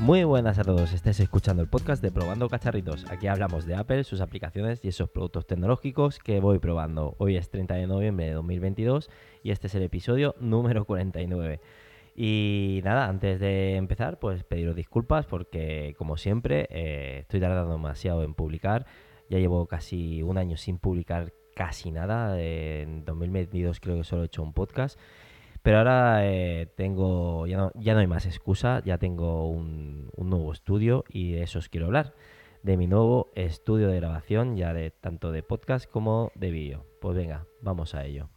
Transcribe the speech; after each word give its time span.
Muy 0.00 0.24
buenas 0.24 0.58
a 0.58 0.64
todos, 0.64 0.94
estáis 0.94 1.20
escuchando 1.20 1.62
el 1.62 1.68
podcast 1.68 2.02
de 2.02 2.10
Probando 2.10 2.48
Cacharritos. 2.48 3.04
Aquí 3.10 3.26
hablamos 3.26 3.66
de 3.66 3.74
Apple, 3.74 4.02
sus 4.04 4.22
aplicaciones 4.22 4.82
y 4.82 4.88
esos 4.88 5.10
productos 5.10 5.46
tecnológicos 5.46 6.18
que 6.18 6.40
voy 6.40 6.58
probando. 6.58 7.16
Hoy 7.18 7.36
es 7.36 7.50
30 7.50 7.74
de 7.74 7.86
noviembre 7.86 8.24
de 8.24 8.32
2022 8.32 9.10
y 9.42 9.50
este 9.50 9.66
es 9.66 9.74
el 9.74 9.82
episodio 9.82 10.34
número 10.40 10.86
49. 10.86 11.60
Y 12.16 12.80
nada, 12.82 13.08
antes 13.08 13.40
de 13.40 13.76
empezar, 13.76 14.18
pues 14.18 14.42
pediros 14.42 14.74
disculpas 14.74 15.26
porque, 15.26 15.94
como 15.98 16.16
siempre, 16.16 16.66
eh, 16.70 17.18
estoy 17.20 17.40
tardando 17.40 17.72
demasiado 17.72 18.22
en 18.22 18.32
publicar. 18.32 18.86
Ya 19.28 19.38
llevo 19.38 19.66
casi 19.66 20.22
un 20.22 20.38
año 20.38 20.56
sin 20.56 20.78
publicar 20.78 21.34
casi 21.54 21.90
nada. 21.90 22.40
En 22.40 23.04
2022 23.04 23.80
creo 23.80 23.98
que 23.98 24.04
solo 24.04 24.22
he 24.22 24.26
hecho 24.26 24.42
un 24.42 24.54
podcast. 24.54 24.98
Pero 25.62 25.78
ahora 25.78 26.26
eh, 26.26 26.66
tengo, 26.76 27.46
ya 27.46 27.58
no, 27.58 27.72
ya 27.74 27.94
no 27.94 28.00
hay 28.00 28.06
más 28.06 28.26
excusa, 28.26 28.82
ya 28.84 28.98
tengo 28.98 29.48
un, 29.50 30.10
un, 30.16 30.30
nuevo 30.30 30.52
estudio 30.52 31.04
y 31.08 31.32
de 31.32 31.42
eso 31.42 31.58
os 31.58 31.68
quiero 31.68 31.86
hablar. 31.86 32.14
De 32.62 32.76
mi 32.76 32.86
nuevo 32.86 33.30
estudio 33.34 33.88
de 33.88 33.96
grabación, 33.96 34.56
ya 34.56 34.72
de 34.72 34.90
tanto 34.90 35.32
de 35.32 35.42
podcast 35.42 35.90
como 35.90 36.32
de 36.34 36.50
vídeo. 36.50 36.86
Pues 37.00 37.16
venga, 37.16 37.46
vamos 37.62 37.94
a 37.94 38.04
ello. 38.04 38.28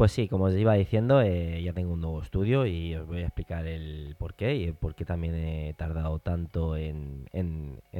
Pues 0.00 0.12
sí, 0.12 0.28
como 0.28 0.44
os 0.44 0.54
iba 0.54 0.72
diciendo, 0.72 1.20
eh, 1.20 1.62
ya 1.62 1.74
tengo 1.74 1.92
un 1.92 2.00
nuevo 2.00 2.22
estudio 2.22 2.64
y 2.64 2.94
os 2.94 3.06
voy 3.06 3.18
a 3.18 3.26
explicar 3.26 3.66
el 3.66 4.16
por 4.18 4.32
qué 4.32 4.56
y 4.56 4.64
el 4.64 4.72
por 4.72 4.94
qué 4.94 5.04
también 5.04 5.34
he 5.34 5.74
tardado 5.74 6.20
tanto 6.20 6.74
en, 6.74 7.26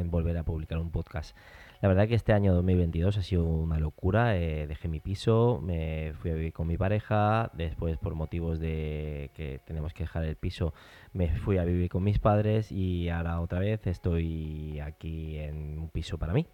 volver 0.06 0.38
a 0.38 0.42
publicar 0.42 0.78
un 0.78 0.90
podcast. 0.90 1.36
La 1.82 1.88
verdad 1.88 2.08
que 2.08 2.14
este 2.14 2.32
año 2.32 2.54
2022 2.54 3.18
ha 3.18 3.22
sido 3.22 3.44
una 3.44 3.78
locura. 3.78 4.34
Eh, 4.38 4.66
dejé 4.66 4.88
mi 4.88 5.00
piso, 5.00 5.60
me 5.62 6.14
fui 6.14 6.30
a 6.30 6.34
vivir 6.36 6.54
con 6.54 6.68
mi 6.68 6.78
pareja, 6.78 7.50
después 7.52 7.98
por 7.98 8.14
motivos 8.14 8.58
de 8.58 9.30
que 9.34 9.60
tenemos 9.66 9.92
que 9.92 10.04
dejar 10.04 10.24
el 10.24 10.36
piso 10.36 10.72
me 11.12 11.28
fui 11.28 11.58
a 11.58 11.64
vivir 11.64 11.90
con 11.90 12.02
mis 12.02 12.18
padres 12.18 12.72
y 12.72 13.10
ahora 13.10 13.42
otra 13.42 13.58
vez 13.58 13.86
estoy 13.86 14.80
aquí 14.80 15.36
en 15.36 15.78
un 15.78 15.90
piso 15.90 16.16
para 16.16 16.32
mí. 16.32 16.46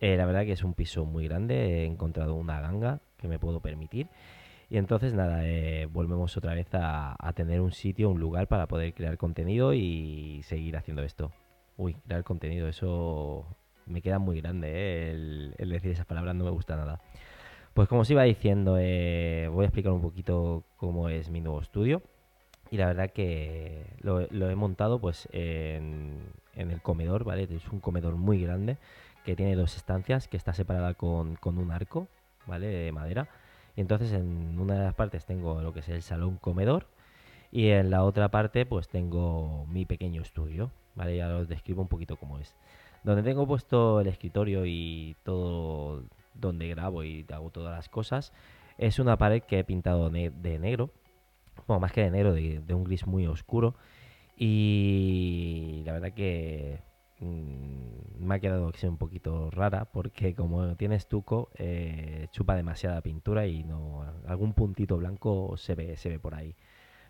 Eh, 0.00 0.16
la 0.16 0.26
verdad 0.26 0.44
que 0.44 0.50
es 0.50 0.64
un 0.64 0.74
piso 0.74 1.04
muy 1.04 1.28
grande, 1.28 1.54
he 1.54 1.84
encontrado 1.84 2.34
una 2.34 2.60
ganga 2.60 2.98
que 3.16 3.28
me 3.28 3.38
puedo 3.38 3.60
permitir. 3.60 4.08
Y 4.72 4.78
entonces 4.78 5.12
nada, 5.12 5.46
eh, 5.46 5.84
volvemos 5.84 6.34
otra 6.38 6.54
vez 6.54 6.66
a, 6.72 7.14
tener 7.34 7.60
un 7.60 7.72
sitio, 7.72 8.08
un 8.08 8.18
lugar 8.18 8.48
para 8.48 8.66
poder 8.66 8.94
crear 8.94 9.18
contenido 9.18 9.74
y 9.74 10.40
seguir 10.44 10.78
haciendo 10.78 11.02
esto. 11.02 11.30
Uy, 11.76 11.92
crear 12.06 12.24
contenido, 12.24 12.66
eso 12.66 13.44
me 13.84 14.00
queda 14.00 14.18
muy 14.18 14.40
grande, 14.40 14.70
eh, 14.72 15.10
el, 15.58 15.68
decir 15.68 15.90
esas 15.90 16.06
palabras 16.06 16.34
no 16.36 16.44
me 16.44 16.50
gusta 16.50 16.74
nada. 16.76 17.02
Pues 17.74 17.86
como 17.86 18.00
os 18.00 18.10
iba 18.10 18.22
diciendo, 18.22 18.78
eh, 18.80 19.46
voy 19.52 19.64
a 19.64 19.68
explicar 19.68 19.92
un 19.92 20.00
poquito 20.00 20.64
cómo 20.78 21.10
es 21.10 21.28
mi 21.28 21.42
nuevo 21.42 21.60
estudio. 21.60 22.00
Y 22.70 22.78
la 22.78 22.86
verdad 22.86 23.10
que 23.10 23.84
lo, 24.00 24.26
lo 24.30 24.48
he 24.48 24.54
montado 24.54 24.98
pues 25.02 25.28
en, 25.32 26.32
en, 26.56 26.70
el 26.70 26.80
comedor, 26.80 27.24
¿vale? 27.24 27.42
Es 27.42 27.68
un 27.68 27.80
comedor 27.80 28.16
muy 28.16 28.42
grande 28.42 28.78
que 29.22 29.36
tiene 29.36 29.54
dos 29.54 29.76
estancias, 29.76 30.28
que 30.28 30.38
está 30.38 30.54
separada 30.54 30.94
con, 30.94 31.36
con 31.36 31.58
un 31.58 31.72
arco, 31.72 32.08
¿vale? 32.46 32.68
De 32.68 32.90
madera 32.90 33.28
y 33.76 33.80
entonces 33.80 34.12
en 34.12 34.58
una 34.58 34.74
de 34.74 34.84
las 34.84 34.94
partes 34.94 35.24
tengo 35.24 35.62
lo 35.62 35.72
que 35.72 35.80
es 35.80 35.88
el 35.88 36.02
salón 36.02 36.36
comedor 36.36 36.86
y 37.50 37.68
en 37.68 37.90
la 37.90 38.04
otra 38.04 38.30
parte 38.30 38.66
pues 38.66 38.88
tengo 38.88 39.66
mi 39.66 39.84
pequeño 39.84 40.22
estudio, 40.22 40.70
¿vale? 40.94 41.16
Ya 41.16 41.34
os 41.36 41.48
describo 41.48 41.82
un 41.82 41.88
poquito 41.88 42.16
cómo 42.16 42.38
es. 42.38 42.54
Donde 43.04 43.22
tengo 43.22 43.46
puesto 43.46 44.00
el 44.00 44.06
escritorio 44.06 44.64
y 44.64 45.16
todo 45.24 46.04
donde 46.34 46.68
grabo 46.68 47.04
y 47.04 47.26
hago 47.32 47.50
todas 47.50 47.74
las 47.74 47.88
cosas 47.88 48.32
es 48.78 48.98
una 48.98 49.18
pared 49.18 49.42
que 49.42 49.58
he 49.58 49.64
pintado 49.64 50.08
de 50.10 50.58
negro, 50.58 50.90
bueno, 51.66 51.80
más 51.80 51.92
que 51.92 52.02
de 52.02 52.10
negro, 52.10 52.32
de, 52.32 52.74
un 52.74 52.84
gris 52.84 53.06
muy 53.06 53.26
oscuro 53.26 53.74
y 54.36 55.82
la 55.84 55.92
verdad 55.92 56.12
que 56.12 56.80
me 57.22 58.34
ha 58.34 58.38
quedado 58.38 58.70
que 58.72 58.78
sea 58.78 58.90
un 58.90 58.98
poquito 58.98 59.50
rara 59.50 59.86
porque 59.86 60.34
como 60.34 60.76
tiene 60.76 60.96
estuco 60.96 61.50
eh, 61.56 62.28
chupa 62.30 62.54
demasiada 62.56 63.00
pintura 63.00 63.46
y 63.46 63.64
no 63.64 64.04
algún 64.26 64.54
puntito 64.54 64.96
blanco 64.96 65.56
se 65.56 65.74
ve 65.74 65.96
se 65.96 66.08
ve 66.08 66.18
por 66.18 66.34
ahí. 66.34 66.54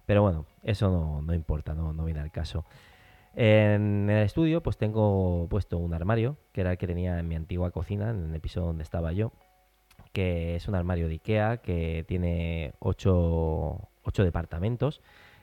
Pero 0.07 0.23
bueno 0.23 0.47
eso 0.63 0.91
no, 0.91 1.23
no 1.23 1.35
importa 1.35 1.75
no, 1.75 1.93
no 1.93 2.05
viene 2.05 2.21
al 2.21 2.31
caso. 2.31 2.65
En 3.35 4.11
el 4.11 4.25
estudio 4.25 4.63
pues 4.63 4.77
tengo 4.77 5.47
puesto 5.49 5.79
un 5.79 5.95
armario 5.95 6.37
que 6.53 6.61
era 6.63 6.73
el 6.73 6.79
que 6.79 6.87
tenía 6.87 7.19
en 7.19 7.29
mi 7.29 7.37
antigua 7.37 7.71
cocina 7.71 8.11
en 8.11 8.31
el 8.31 8.35
episodio 8.35 8.69
donde 8.69 8.83
estaba 8.83 9.13
yo 9.13 9.33
que 10.13 10.57
es 10.57 10.69
un 10.69 10.75
armario 10.75 11.09
de 11.09 11.15
Ikea 11.15 11.59
que 11.59 12.05
tiene 12.07 12.75
8 12.81 13.89
departamentos 14.19 15.01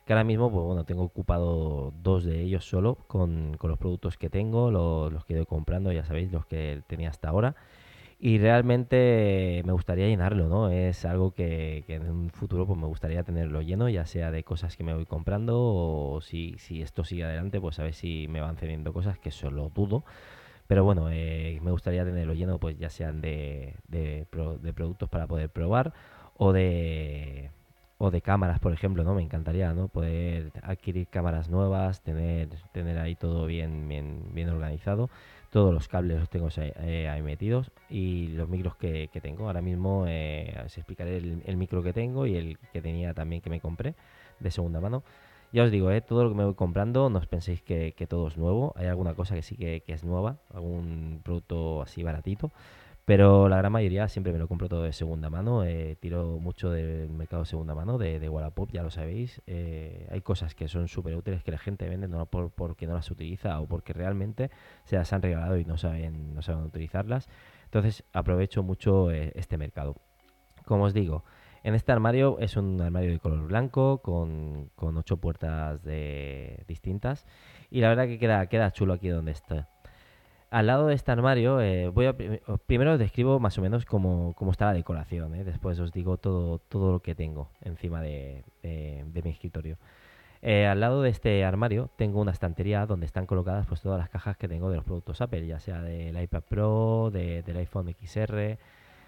que 0.09 0.14
ahora 0.14 0.24
mismo, 0.24 0.52
pues 0.52 0.66
bueno, 0.66 0.86
tengo 0.86 1.03
ocupado 1.03 1.94
dos 2.02 2.24
de 2.24 2.42
ellos 2.42 2.68
solo 2.68 2.96
con, 2.96 3.56
con 3.59 3.70
los 3.70 3.78
productos 3.78 4.18
que 4.18 4.31
tengo, 4.31 4.72
los, 4.72 5.14
los, 5.14 5.24
que 5.24 5.34
he 5.34 5.38
ido 5.38 5.46
comprando, 5.46 5.92
ya 5.92 6.03
sabéis, 6.03 6.31
los 6.31 6.47
que 6.47 6.81
tenía 6.88 7.09
hasta 7.09 7.30
ahora. 7.30 7.56
Y 8.19 8.40
realmente 8.40 9.62
me 9.66 9.72
gustaría 9.72 10.08
llenarlo, 10.08 10.48
¿no? 10.50 10.72
Es 10.72 11.06
algo 11.06 11.36
que, 11.36 11.84
que, 11.86 11.94
en 11.94 12.09
un 12.09 12.31
futuro 12.31 12.66
pues 12.66 12.80
me 12.80 12.88
gustaría 12.88 13.24
tenerlo 13.24 13.62
lleno, 13.62 13.88
ya 13.88 14.08
sea 14.08 14.31
de 14.31 14.44
cosas 14.44 14.75
que 14.75 14.84
me 14.84 14.96
voy 14.96 15.06
comprando 15.06 15.59
o 15.62 16.22
si, 16.22 16.56
si 16.58 16.81
esto 16.81 17.03
sigue 17.03 17.25
adelante, 17.25 17.62
pues 17.62 17.78
a 17.78 17.84
ver 17.84 17.94
si 17.94 18.28
me 18.30 18.42
van 18.42 18.58
cediendo 18.58 18.94
cosas, 18.94 19.19
que 19.19 19.30
solo 19.30 19.69
dudo. 19.75 20.06
Pero 20.66 20.84
bueno, 20.84 21.09
eh, 21.12 21.59
me 21.62 21.69
gustaría 21.69 22.03
tenerlo 22.03 22.34
lleno, 22.34 22.59
pues 22.59 22.80
ya 22.80 22.90
sean 22.90 23.22
de, 23.22 23.75
de, 23.88 24.25
de 24.62 24.74
productos 24.74 25.08
para 25.08 25.28
poder 25.28 25.52
probar 25.52 25.94
o 26.36 26.52
de 26.52 27.52
o 28.02 28.12
de 28.12 28.22
cámaras, 28.22 28.60
por 28.60 28.72
ejemplo, 28.72 29.04
¿no? 29.04 29.14
Me 29.14 29.22
encantaría, 29.22 29.74
¿no? 29.74 29.90
Poder 29.90 30.54
adquirir 30.64 31.08
cámaras 31.08 31.50
nuevas, 31.50 32.02
tener, 32.02 32.48
tener 32.72 32.98
ahí 32.98 33.16
todo 33.16 33.46
bien, 33.46 33.88
bien, 33.90 34.24
bien 34.34 34.50
organizado. 34.50 35.10
Todos 35.52 35.74
los 35.74 35.90
cables 35.90 36.20
los 36.20 36.30
tengo 36.30 36.48
eh, 36.58 37.10
ahí 37.10 37.22
metidos 37.22 37.72
y 37.90 38.28
los 38.30 38.48
micros 38.48 38.78
que, 38.78 39.10
tengo. 39.22 39.48
Ahora 39.48 39.62
mismo 39.62 40.06
eh, 40.08 40.56
os 40.66 40.78
explicaré 40.78 41.18
el, 41.18 41.44
el, 41.46 41.58
micro 41.58 41.84
que 41.84 41.92
tengo 41.92 42.26
y 42.26 42.38
el 42.38 42.58
que 42.72 42.82
tenía 42.82 43.14
también 43.14 43.42
que 43.42 43.50
me 43.50 43.60
compré 43.60 43.96
de 44.40 44.50
segunda 44.50 44.80
mano. 44.80 45.04
Ya 45.52 45.64
os 45.64 45.72
digo, 45.72 45.92
eh, 45.92 46.02
todo 46.02 46.24
lo 46.24 46.30
que 46.30 46.36
me 46.36 46.46
voy 46.46 46.54
comprando, 46.54 47.10
no 47.10 47.20
os 47.20 47.28
penséis 47.28 47.62
que, 47.64 47.92
todo 48.08 48.28
es 48.28 48.38
nuevo. 48.38 48.74
Hay 48.78 48.86
alguna 48.88 49.16
cosa 49.16 49.36
que 49.36 49.42
sí 49.42 49.58
que 49.58 49.84
es 49.88 50.04
nueva, 50.04 50.38
algún 50.54 51.22
producto 51.24 51.81
así 51.81 52.04
baratito. 52.04 52.52
Pero 53.09 53.50
la 53.50 53.58
gran 53.58 53.72
mayoría 53.72 54.08
siempre 54.08 54.31
me 54.31 54.38
lo 54.38 54.47
compro 54.47 54.70
todo 54.70 54.84
de 54.84 54.94
segunda 54.94 55.31
mano. 55.31 55.64
Eh, 55.64 55.97
tiro 56.00 56.38
mucho 56.40 56.70
del 56.70 57.09
mercado 57.09 57.42
de 57.42 57.47
segunda 57.47 57.74
mano, 57.74 57.97
de, 57.97 58.20
de 58.20 58.30
Wallapop, 58.30 58.70
ya 58.72 58.84
lo 58.84 58.92
sabéis. 58.92 59.42
Eh, 59.47 60.08
hay 60.12 60.22
cosas 60.22 60.53
que 60.53 60.68
son 60.68 60.88
súper 60.88 61.16
útiles 61.16 61.42
que 61.42 61.50
la 61.50 61.58
gente 61.58 61.90
vende 61.90 62.08
no 62.08 62.24
por, 62.28 62.52
porque 62.52 62.86
no 62.86 62.94
las 62.94 63.09
utiliza 63.09 63.59
o 63.62 63.66
porque 63.66 63.94
realmente 63.94 64.52
se 64.84 64.96
las 64.96 65.12
han 65.12 65.24
regalado 65.24 65.58
y 65.58 65.66
no 65.66 65.75
saben, 65.75 66.36
no 66.36 66.44
saben 66.44 66.66
utilizarlas. 66.66 67.30
Entonces 67.64 68.03
aprovecho 68.14 68.62
mucho 68.62 69.09
eh, 69.09 69.31
este 69.34 69.58
mercado. 69.58 69.96
Como 70.66 70.84
os 70.84 70.94
digo, 70.94 71.24
en 71.64 71.74
este 71.74 71.92
armario 71.92 72.38
es 72.38 72.58
un 72.58 72.80
armario 72.80 73.09
de 73.09 73.18
color 73.18 73.48
blanco 73.48 74.03
con, 74.03 74.69
con 74.75 74.96
ocho 74.98 75.18
puertas 75.18 75.81
distintas. 76.68 77.25
Y 77.72 77.81
la 77.81 77.90
verdad 77.90 78.06
que 78.06 78.19
queda, 78.19 78.46
queda 78.46 78.69
chulo 78.69 78.94
aquí 78.94 79.08
donde 79.08 79.31
está 79.31 79.68
al 80.51 80.68
lado 80.68 80.88
de 80.88 80.96
este 80.96 81.12
armario, 81.12 81.62
eh, 81.62 81.92
primero 82.66 82.94
os 82.94 83.00
describo 83.00 83.40
más 83.40 83.57
o 83.57 83.62
menos 83.62 83.86
cómo, 83.86 84.36
está 84.51 84.66
la 84.66 84.74
decoración. 84.74 85.36
¿eh? 85.36 85.44
Después 85.44 85.80
os 85.80 85.92
digo 85.92 86.18
todo, 86.18 86.60
lo 86.72 87.00
que 87.01 87.16
tengo 87.16 87.50
encima 87.62 88.01
de, 88.01 88.44
mi 88.63 89.30
escritorio. 89.30 89.78
Eh, 90.42 90.66
al 90.66 90.80
lado 90.80 91.01
de 91.01 91.10
este 91.10 91.44
armario 91.44 91.90
tengo 91.98 92.22
una 92.22 92.31
estantería 92.31 92.86
donde 92.86 93.06
están 93.06 93.25
colocadas 93.25 93.68
pues 93.68 93.81
todas 93.81 94.00
las 94.00 94.10
cajas 94.10 94.38
que 94.38 94.48
tengo 94.48 94.69
de 94.69 94.78
los 94.78 94.86
productos 94.86 95.19
Apple, 95.19 95.46
ya 95.46 95.60
sea 95.60 95.81
del 95.81 96.19
iPad 96.19 96.44
Pro, 96.48 97.10
de, 97.12 97.44
del 97.44 97.57
iPhone 97.57 97.94
XR, 98.02 98.57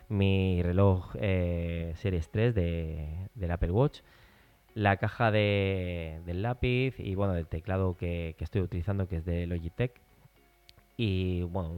mi 0.10 0.62
reloj 0.62 1.14
Series 1.14 2.30
3 2.30 2.54
de, 2.54 3.30
del 3.34 3.52
Apple 3.52 3.72
Watch, 3.72 4.02
la 4.74 4.98
caja 4.98 5.32
de, 5.32 6.22
del 6.26 6.42
lápiz 6.42 7.00
y 7.00 7.16
bueno, 7.16 7.36
el 7.36 7.48
teclado 7.48 7.96
que 7.98 8.36
estoy 8.40 8.62
utilizando 8.62 9.08
que 9.08 9.18
es 9.18 9.26
de 9.26 9.48
Logitech 9.48 9.94
y 11.04 11.42
bueno, 11.42 11.72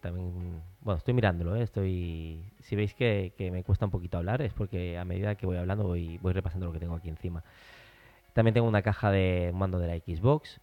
también, 0.00 0.62
bueno, 0.82 0.98
estoy 0.98 1.14
mirándolo, 1.14 1.56
¿eh? 1.56 1.64
estoy, 1.64 2.44
si 2.60 2.76
veis 2.76 2.94
que, 2.94 3.32
que, 3.36 3.50
me 3.50 3.64
cuesta 3.64 3.86
un 3.86 3.90
poquito 3.90 4.18
hablar 4.18 4.40
es 4.40 4.52
porque 4.52 4.96
a 4.98 5.04
medida 5.04 5.34
que 5.34 5.46
voy 5.46 5.56
hablando 5.56 5.82
voy, 5.82 6.18
voy 6.18 6.32
repasando 6.32 6.66
lo 6.66 6.72
que 6.72 6.78
tengo 6.78 6.94
aquí 6.94 7.08
encima. 7.08 7.42
También 8.34 8.54
tengo 8.54 8.68
una 8.68 8.82
caja 8.82 9.10
de 9.10 9.50
mando 9.52 9.80
de 9.80 9.88
la 9.88 9.96
Xbox, 9.96 10.60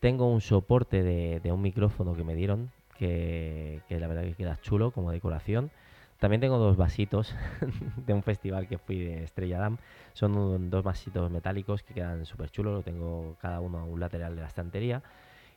tengo 0.00 0.26
un 0.28 0.40
soporte 0.40 1.04
de, 1.04 1.38
de 1.38 1.52
un 1.52 1.62
micrófono 1.62 2.16
que 2.16 2.24
me 2.24 2.34
dieron, 2.34 2.72
que, 2.96 3.82
que, 3.88 4.00
la 4.00 4.08
verdad 4.08 4.24
que 4.24 4.34
queda 4.34 4.58
chulo 4.60 4.90
como 4.90 5.12
decoración. 5.12 5.70
También 6.18 6.40
tengo 6.40 6.58
dos 6.58 6.76
vasitos 6.76 7.36
de 8.04 8.14
un 8.14 8.24
festival 8.24 8.66
que 8.66 8.78
fui 8.78 8.98
de 8.98 9.22
Estrella 9.22 9.60
Damm. 9.60 9.78
Son 10.12 10.36
un, 10.36 10.70
dos 10.70 10.82
vasitos 10.82 11.30
metálicos 11.30 11.84
que 11.84 11.94
quedan 11.94 12.26
súper 12.26 12.50
chulos. 12.50 12.74
Lo 12.74 12.82
tengo 12.82 13.36
cada 13.40 13.60
uno 13.60 13.78
a 13.78 13.84
un 13.84 14.00
lateral 14.00 14.34
de 14.34 14.40
la 14.40 14.48
estantería. 14.48 15.04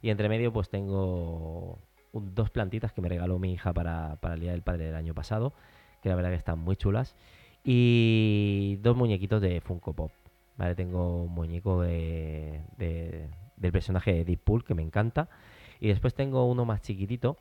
Y 0.02 0.10
entre 0.10 0.30
medio 0.30 0.52
pues 0.52 0.70
tengo 0.70 1.80
un, 2.12 2.36
dos 2.36 2.50
plantitas 2.50 2.94
que 2.94 3.02
me 3.02 3.10
regaló 3.10 3.40
mi 3.40 3.54
hija 3.54 3.74
para, 3.74 4.18
para 4.22 4.36
el 4.36 4.42
Día 4.42 4.52
del 4.52 4.64
Padre 4.64 4.86
del 4.86 4.96
año 4.96 5.14
pasado, 5.14 5.54
que 6.02 6.10
la 6.10 6.16
verdad 6.16 6.30
que 6.30 6.36
están 6.36 6.60
muy 6.60 6.76
chulas. 6.76 7.16
Y 7.64 8.78
dos 8.82 8.96
muñequitos 8.98 9.42
de 9.42 9.62
Funko 9.62 9.94
Pop. 9.94 10.12
¿vale? 10.58 10.76
Tengo 10.76 11.24
un 11.24 11.32
muñeco 11.34 11.82
de, 11.82 12.62
del 12.78 13.72
personaje 13.72 14.14
de 14.14 14.26
Deadpool 14.26 14.64
que 14.64 14.74
me 14.74 14.82
encanta. 14.82 15.30
Y 15.80 15.88
después 15.88 16.14
tengo 16.14 16.46
uno 16.46 16.66
más 16.66 16.82
chiquitito 16.82 17.38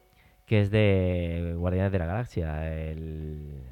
que 0.47 0.63
es 0.63 0.71
de 0.71 1.55
Guardianes 1.57 1.93
de 1.93 1.99
la 1.99 2.07
Galaxia. 2.07 2.75
El, 2.75 3.63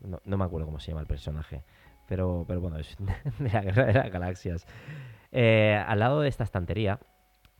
no, 0.00 0.36
me 0.38 0.44
acuerdo 0.44 0.66
cómo 0.66 0.78
se 0.78 0.92
llama 0.92 1.00
el 1.00 1.06
personaje. 1.06 1.64
Pero, 2.06 2.44
pero 2.46 2.60
bueno, 2.60 2.78
es 2.78 2.96
de 3.38 3.50
la 3.50 3.62
Guerra 3.62 3.86
de 3.86 3.94
las 3.94 4.10
Galaxias. 4.10 4.66
Eh, 5.32 5.82
al 5.86 5.98
lado 6.00 6.20
de 6.20 6.28
esta 6.28 6.44
estantería 6.44 6.98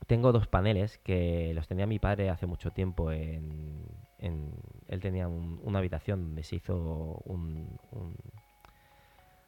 tengo 0.07 0.33
dos 0.33 0.49
paneles 0.49 0.99
que 0.99 1.53
los 1.55 1.69
tenía 1.69 1.87
mi 1.87 1.99
padre 1.99 2.31
hace 2.31 2.47
mucho 2.47 2.73
tiempo 2.73 3.13
en... 3.13 3.87
él 4.19 5.01
tenía 5.01 5.29
una 5.29 5.79
habitación 5.79 6.23
donde 6.25 6.43
se 6.43 6.57
hizo 6.57 7.23
un... 7.25 7.79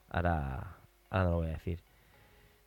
ahora, 0.09 0.77
ahora 1.11 1.25
no 1.25 1.31
lo 1.31 1.37
voy 1.39 1.49
a 1.49 1.53
decir. 1.53 1.81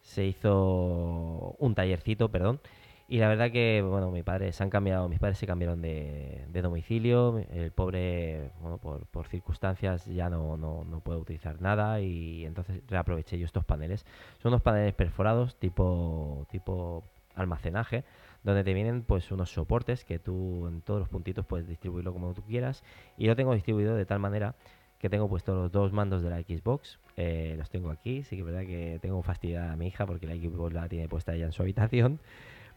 Se 0.02 0.26
hizo 0.26 1.56
un 1.58 1.74
tallercito, 1.74 2.30
perdón. 2.30 2.60
Y 3.08 3.20
la 3.20 3.28
verdad 3.28 3.52
que, 3.52 3.84
bueno, 3.88 4.10
mi 4.10 4.24
padre 4.24 4.52
se 4.52 4.64
han 4.64 4.72
cambiado, 4.72 5.08
mis 5.08 5.20
padres 5.20 5.38
se 5.38 5.46
cambiaron 5.46 5.80
de, 5.82 6.48
domicilio. 6.52 7.38
El 7.54 7.72
pobre, 7.72 8.50
bueno, 8.62 8.80
por, 8.80 9.06
por 9.06 9.28
circunstancias 9.28 10.06
ya 10.08 10.30
no, 10.30 10.58
no, 10.58 10.84
no, 10.84 11.02
puede 11.02 11.20
utilizar 11.20 11.62
nada 11.62 12.02
y 12.02 12.46
entonces 12.46 12.82
reaproveché 12.88 13.38
yo 13.38 13.46
estos 13.46 13.64
paneles. 13.64 14.06
Son 14.42 14.52
unos 14.52 14.64
paneles 14.64 14.96
perforados 14.96 15.56
tipo, 15.58 16.48
tipo 16.50 17.04
almacenaje, 17.36 18.04
donde 18.44 18.64
te 18.64 18.74
vienen 18.74 19.04
pues 19.04 19.32
unos 19.32 19.52
soportes 19.52 20.04
que 20.04 20.18
tú 20.18 20.68
en 20.68 20.82
todos 20.82 21.00
los 21.00 21.10
puntitos 21.10 21.46
puedes 21.46 21.68
distribuirlo 21.68 22.12
como 22.12 22.34
tú 22.34 22.42
quieras. 22.42 22.84
Y 23.18 23.28
lo 23.28 23.36
tengo 23.36 23.54
distribuido 23.54 23.96
de 23.96 24.06
tal 24.06 24.18
manera 24.18 24.56
que 24.98 25.10
tengo 25.10 25.30
puestos 25.30 25.56
los 25.56 25.72
dos 25.72 25.94
mandos 25.94 26.24
de 26.24 26.32
la 26.32 26.42
Xbox. 26.42 27.00
Eh, 27.18 27.54
los 27.56 27.70
tengo 27.70 27.92
aquí, 27.92 28.24
sí 28.24 28.36
que 28.36 28.42
es 28.42 28.46
verdad 28.46 28.66
que 28.66 28.98
tengo 29.00 29.22
fastidiada 29.22 29.74
a 29.74 29.76
mi 29.76 29.88
hija 29.88 30.08
porque 30.08 30.26
la 30.26 30.34
Xbox 30.34 30.74
la 30.74 30.90
tiene 30.90 31.08
puesta 31.08 31.36
ella 31.36 31.46
en 31.46 31.52
su 31.52 31.62
habitación. 31.62 32.20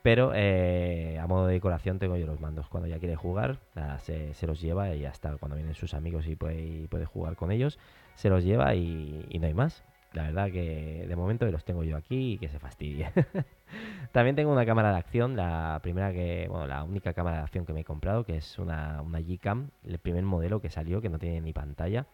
Pero 0.02 0.32
eh, 0.34 1.18
a 1.20 1.26
modo 1.26 1.46
de 1.46 1.54
decoración 1.54 1.98
tengo 1.98 2.16
yo 2.16 2.26
los 2.26 2.40
mandos. 2.40 2.68
Cuando 2.68 2.88
ya 2.88 2.98
quiere 2.98 3.16
jugar, 3.16 3.58
se, 3.98 4.46
los 4.46 4.60
lleva 4.60 4.94
y 4.94 5.00
ya 5.00 5.10
está. 5.10 5.36
Cuando 5.36 5.56
vienen 5.56 5.74
sus 5.74 5.94
amigos 5.94 6.26
y 6.26 6.36
puede, 6.36 6.86
puede 6.88 7.04
jugar 7.04 7.36
con 7.36 7.50
ellos, 7.50 7.78
se 8.14 8.28
los 8.28 8.44
lleva 8.44 8.74
y, 8.74 9.26
y 9.28 9.38
no 9.38 9.46
hay 9.46 9.54
más. 9.54 9.84
La 10.12 10.22
verdad 10.22 10.50
que 10.50 11.04
de 11.06 11.16
momento 11.16 11.44
los 11.50 11.64
tengo 11.64 11.84
yo 11.84 11.96
aquí 11.96 12.32
y 12.32 12.38
que 12.38 12.48
se 12.48 12.58
fastidie. 12.58 13.10
También 14.12 14.36
tengo 14.36 14.50
una 14.50 14.64
cámara 14.64 14.90
de 14.90 14.98
acción, 14.98 15.36
la 15.36 15.78
primera 15.82 16.12
que, 16.12 16.46
bueno, 16.48 16.66
la 16.66 16.82
única 16.82 17.12
cámara 17.12 17.38
de 17.38 17.42
acción 17.42 17.66
que 17.66 17.74
me 17.74 17.80
he 17.80 17.84
comprado, 17.84 18.24
que 18.24 18.36
es 18.36 18.58
una, 18.58 19.02
una 19.02 19.20
Gcam, 19.20 19.68
el 19.84 19.98
primer 19.98 20.24
modelo 20.24 20.60
que 20.60 20.70
salió, 20.70 21.02
que 21.02 21.10
no 21.10 21.18
tiene 21.18 21.42
ni 21.42 21.52
pantalla. 21.52 22.06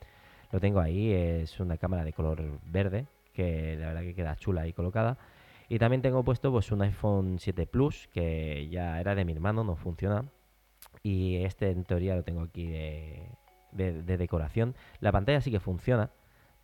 Lo 0.50 0.58
tengo 0.58 0.80
ahí, 0.80 1.12
es 1.12 1.60
una 1.60 1.76
cámara 1.76 2.04
de 2.04 2.12
color 2.12 2.42
verde, 2.66 3.06
que 3.32 3.76
la 3.78 3.88
verdad 3.88 4.02
que 4.02 4.14
queda 4.14 4.36
chula 4.36 4.62
ahí 4.62 4.72
colocada. 4.72 5.16
Y 5.68 5.78
también 5.78 6.02
tengo 6.02 6.22
puesto 6.24 6.50
pues 6.52 6.70
un 6.72 6.82
iPhone 6.82 7.38
7 7.38 7.66
Plus, 7.66 8.08
que 8.12 8.68
ya 8.68 9.00
era 9.00 9.14
de 9.14 9.24
mi 9.24 9.32
hermano, 9.32 9.64
no 9.64 9.76
funciona. 9.76 10.24
Y 11.02 11.36
este 11.36 11.70
en 11.70 11.84
teoría 11.84 12.14
lo 12.16 12.22
tengo 12.22 12.42
aquí 12.42 12.66
de, 12.66 13.28
de 13.72 14.16
decoración. 14.16 14.74
La 15.00 15.12
pantalla 15.12 15.40
sí 15.40 15.50
que 15.50 15.60
funciona, 15.60 16.10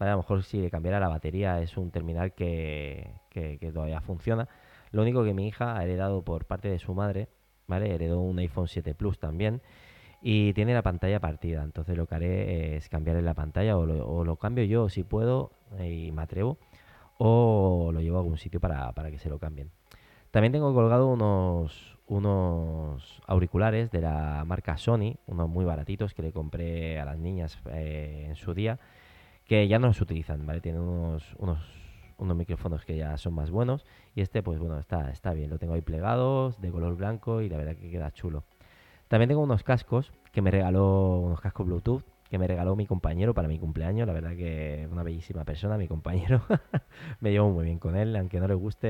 a 0.00 0.12
lo 0.12 0.16
mejor 0.18 0.42
si 0.42 0.58
le 0.58 0.70
cambiara 0.70 0.98
la 0.98 1.08
batería 1.08 1.60
es 1.60 1.76
un 1.76 1.90
terminal 1.90 2.32
que, 2.32 3.12
todavía 3.72 4.00
funciona. 4.00 4.48
Lo 4.92 5.02
único 5.02 5.22
que 5.24 5.34
mi 5.34 5.46
hija 5.46 5.76
ha 5.76 5.84
heredado 5.84 6.22
por 6.22 6.46
parte 6.46 6.68
de 6.68 6.78
su 6.78 6.94
madre, 6.94 7.28
¿vale? 7.66 7.94
Heredó 7.94 8.20
un 8.20 8.38
iPhone 8.38 8.66
7 8.66 8.94
Plus 8.94 9.18
también 9.18 9.60
y 10.22 10.54
tiene 10.54 10.72
la 10.72 10.82
pantalla 10.82 11.20
partida. 11.20 11.62
Entonces 11.62 11.96
lo 11.98 12.06
que 12.06 12.14
haré 12.14 12.76
es 12.76 12.88
cambiarle 12.88 13.22
la 13.22 13.34
pantalla 13.34 13.76
o 13.76 14.24
lo, 14.24 14.36
cambio 14.36 14.64
yo 14.64 14.88
si 14.88 15.04
puedo 15.04 15.52
y 15.78 16.12
me 16.12 16.22
atrevo 16.22 16.58
o 17.22 17.90
lo 17.92 18.00
llevo 18.00 18.16
a 18.16 18.20
algún 18.20 18.38
sitio 18.38 18.60
para, 18.60 18.94
que 19.10 19.18
se 19.18 19.28
lo 19.28 19.38
cambien. 19.38 19.70
También 20.30 20.52
tengo 20.52 20.72
colgado 20.72 21.06
unos, 21.06 21.98
unos 22.06 23.20
auriculares 23.26 23.90
de 23.90 24.00
la 24.00 24.42
marca 24.46 24.78
Sony, 24.78 25.16
unos 25.26 25.46
muy 25.50 25.66
baratitos 25.66 26.14
que 26.14 26.22
le 26.22 26.32
compré 26.32 26.98
a 26.98 27.04
las 27.04 27.18
niñas 27.18 27.58
eh, 27.72 28.24
en 28.26 28.36
su 28.36 28.54
día 28.54 28.78
que 29.44 29.68
ya 29.68 29.78
no 29.78 29.88
los 29.88 30.00
utilizan, 30.00 30.46
¿vale? 30.46 30.62
Tienen 30.62 30.80
unos, 30.80 31.34
unos, 31.36 31.58
unos 32.16 32.36
micrófonos 32.36 32.86
que 32.86 32.96
ya 32.96 33.18
son 33.18 33.34
más 33.34 33.50
buenos 33.50 33.84
y 34.14 34.22
este, 34.22 34.42
pues 34.42 34.58
bueno, 34.58 34.78
está, 34.78 35.10
está 35.10 35.34
bien. 35.34 35.50
Lo 35.50 35.58
tengo 35.58 35.74
ahí 35.74 35.82
plegados, 35.82 36.58
de 36.62 36.70
color 36.70 36.96
blanco 36.96 37.42
y 37.42 37.50
la 37.50 37.58
verdad 37.58 37.76
que 37.76 37.90
queda 37.90 38.12
chulo. 38.12 38.44
También 39.08 39.28
tengo 39.28 39.42
unos 39.42 39.62
cascos 39.62 40.12
que 40.32 40.40
me 40.40 40.50
regaló, 40.50 41.18
unos 41.18 41.40
cascos 41.42 41.66
Bluetooth 41.66 42.04
que 42.30 42.38
me 42.38 42.46
regaló 42.46 42.76
mi 42.76 42.86
compañero 42.86 43.34
para 43.34 43.48
mi 43.48 43.58
cumpleaños. 43.58 44.06
La 44.06 44.12
verdad 44.12 44.36
que 44.36 44.88
una 44.90 45.02
bellísima 45.02 45.44
persona, 45.44 45.76
mi 45.76 45.88
compañero. 45.88 46.42
me 47.20 47.32
llevo 47.32 47.50
muy 47.50 47.64
bien 47.64 47.78
con 47.80 47.96
él, 47.96 48.14
aunque 48.14 48.38
no 48.38 48.46
le 48.46 48.54
guste, 48.54 48.86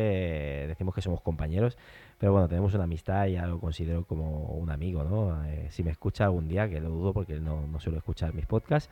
decimos 0.69 0.94
que 0.94 1.00
somos 1.00 1.22
compañeros. 1.22 1.78
Pero 2.19 2.32
bueno, 2.32 2.48
tenemos 2.48 2.75
una 2.75 2.84
amistad 2.84 3.26
y 3.26 3.32
ya 3.32 3.46
lo 3.46 3.58
considero 3.58 4.04
como 4.04 4.50
un 4.50 4.70
amigo, 4.70 5.04
¿no? 5.04 5.42
Eh, 5.46 5.69
si 5.70 5.82
me 5.82 5.90
escucha 5.90 6.25
algún 6.25 6.48
día, 6.48 6.69
que 6.69 6.81
lo 6.81 6.90
dudo 6.90 7.14
porque 7.14 7.40
no, 7.40 7.66
no 7.66 7.81
suelo 7.81 7.96
escuchar 7.96 8.34
mis 8.34 8.44
podcasts, 8.44 8.90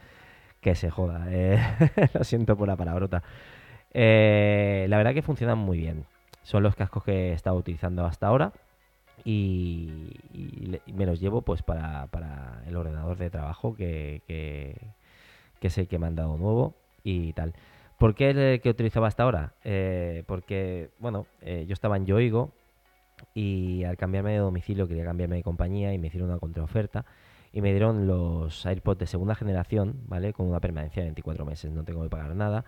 que 0.62 0.74
se 0.74 0.90
joda. 0.90 1.26
Eh, 1.28 1.58
lo 2.14 2.24
siento 2.24 2.56
por 2.56 2.68
la 2.68 2.76
palabrota. 2.76 3.22
Eh, 3.92 4.86
la 4.88 4.96
verdad 4.96 5.12
que 5.12 5.22
funcionan 5.22 5.58
muy 5.58 5.76
bien. 5.76 6.06
Son 6.42 6.62
los 6.62 6.74
cascos 6.74 7.04
que 7.04 7.30
he 7.30 7.32
estado 7.34 7.56
utilizando 7.56 8.06
hasta 8.06 8.26
ahora. 8.26 8.52
Y, 9.24 10.16
me 10.86 11.04
los 11.04 11.20
llevo 11.20 11.42
pues 11.42 11.62
para, 11.62 12.06
para, 12.06 12.37
el 12.68 12.76
ordenador 12.76 13.16
de 13.18 13.30
trabajo 13.30 13.74
que, 13.74 14.22
que, 14.26 14.76
que, 15.60 15.66
es 15.66 15.78
el 15.78 15.88
que 15.88 15.98
me 15.98 16.06
han 16.06 16.14
dado 16.14 16.36
nuevo 16.36 16.74
y 17.04 17.32
tal. 17.32 17.54
¿Por 17.98 18.14
qué 18.14 18.30
el 18.30 18.60
que 18.60 18.70
utilizaba 18.70 19.08
hasta 19.08 19.24
ahora? 19.24 19.54
Eh, 19.64 20.22
porque, 20.26 20.90
bueno, 21.00 21.26
yo 21.42 21.72
estaba 21.72 21.96
en 21.96 22.06
Yoigo 22.06 22.52
y 23.34 23.84
al 23.84 23.96
cambiarme 23.96 24.32
de 24.32 24.38
domicilio 24.38 24.86
quería 24.86 25.04
cambiarme 25.04 25.36
de 25.36 25.42
compañía 25.42 25.92
y 25.92 25.98
me 25.98 26.06
hicieron 26.06 26.30
una 26.30 26.38
contraoferta 26.38 27.04
y 27.52 27.60
me 27.60 27.70
dieron 27.70 28.06
los 28.06 28.64
AirPods 28.66 29.00
de 29.00 29.06
segunda 29.06 29.34
generación, 29.34 30.02
¿vale? 30.06 30.32
Con 30.32 30.46
una 30.46 30.60
permanencia 30.60 31.02
de 31.02 31.08
24 31.08 31.44
meses, 31.44 31.72
no 31.72 31.84
tengo 31.84 32.02
que 32.02 32.10
pagar 32.10 32.34
nada. 32.36 32.64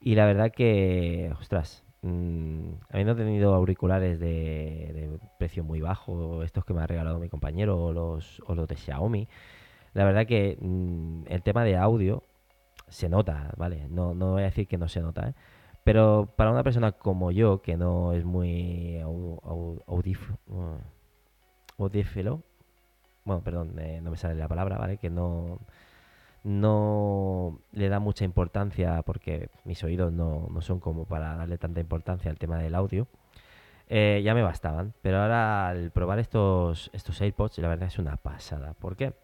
Y 0.00 0.14
la 0.14 0.26
verdad 0.26 0.50
que, 0.52 1.32
ostras, 1.38 1.84
mmm, 2.02 2.72
habiendo 2.90 3.16
tenido 3.16 3.54
auriculares 3.54 4.18
de, 4.20 5.18
precio 5.38 5.64
muy 5.64 5.80
bajo, 5.80 6.42
estos 6.42 6.64
que 6.64 6.74
me 6.74 6.82
ha 6.82 6.86
regalado 6.86 7.18
mi 7.18 7.28
compañero 7.28 7.82
o 7.82 7.92
los, 7.92 8.42
o 8.46 8.54
los 8.54 8.68
de 8.68 8.76
Xiaomi, 8.76 9.28
la 9.94 10.04
verdad 10.04 10.26
que 10.26 10.58
mm, 10.60 11.24
el 11.28 11.42
tema 11.42 11.64
de 11.64 11.76
audio 11.76 12.22
se 12.88 13.08
nota, 13.08 13.52
¿vale? 13.56 13.88
No, 13.88 14.14
no 14.14 14.32
voy 14.32 14.42
a 14.42 14.46
decir 14.46 14.66
que 14.66 14.78
no 14.78 14.88
se 14.88 15.00
nota, 15.00 15.28
¿eh? 15.30 15.34
Pero 15.84 16.34
para 16.36 16.50
una 16.50 16.62
persona 16.62 16.92
como 16.92 17.30
yo, 17.30 17.62
que 17.62 17.76
no 17.76 18.12
es 18.12 18.24
muy 18.24 19.00
audífilo, 21.76 22.42
bueno, 23.24 23.42
perdón, 23.42 23.78
eh, 23.78 24.00
no 24.02 24.10
me 24.10 24.16
sale 24.16 24.34
la 24.34 24.48
palabra, 24.48 24.76
¿vale? 24.78 24.98
Que 24.98 25.10
no, 25.10 25.60
no 26.44 27.60
le 27.72 27.88
da 27.88 28.00
mucha 28.00 28.24
importancia 28.24 29.02
porque 29.02 29.50
mis 29.64 29.82
oídos 29.84 30.12
no, 30.12 30.48
no 30.50 30.60
son 30.62 30.80
como 30.80 31.04
para 31.04 31.36
darle 31.36 31.58
tanta 31.58 31.80
importancia 31.80 32.30
al 32.30 32.38
tema 32.38 32.58
del 32.58 32.74
audio. 32.74 33.06
Eh, 33.88 34.22
ya 34.24 34.34
me 34.34 34.42
bastaban, 34.42 34.94
pero 35.02 35.18
ahora 35.18 35.68
al 35.68 35.90
probar 35.90 36.20
estos, 36.20 36.90
estos 36.92 37.20
AirPods, 37.20 37.58
la 37.58 37.68
verdad 37.68 37.88
es 37.88 37.98
una 37.98 38.16
pasada. 38.16 38.74
¿Por 38.74 38.96
qué? 38.96 39.14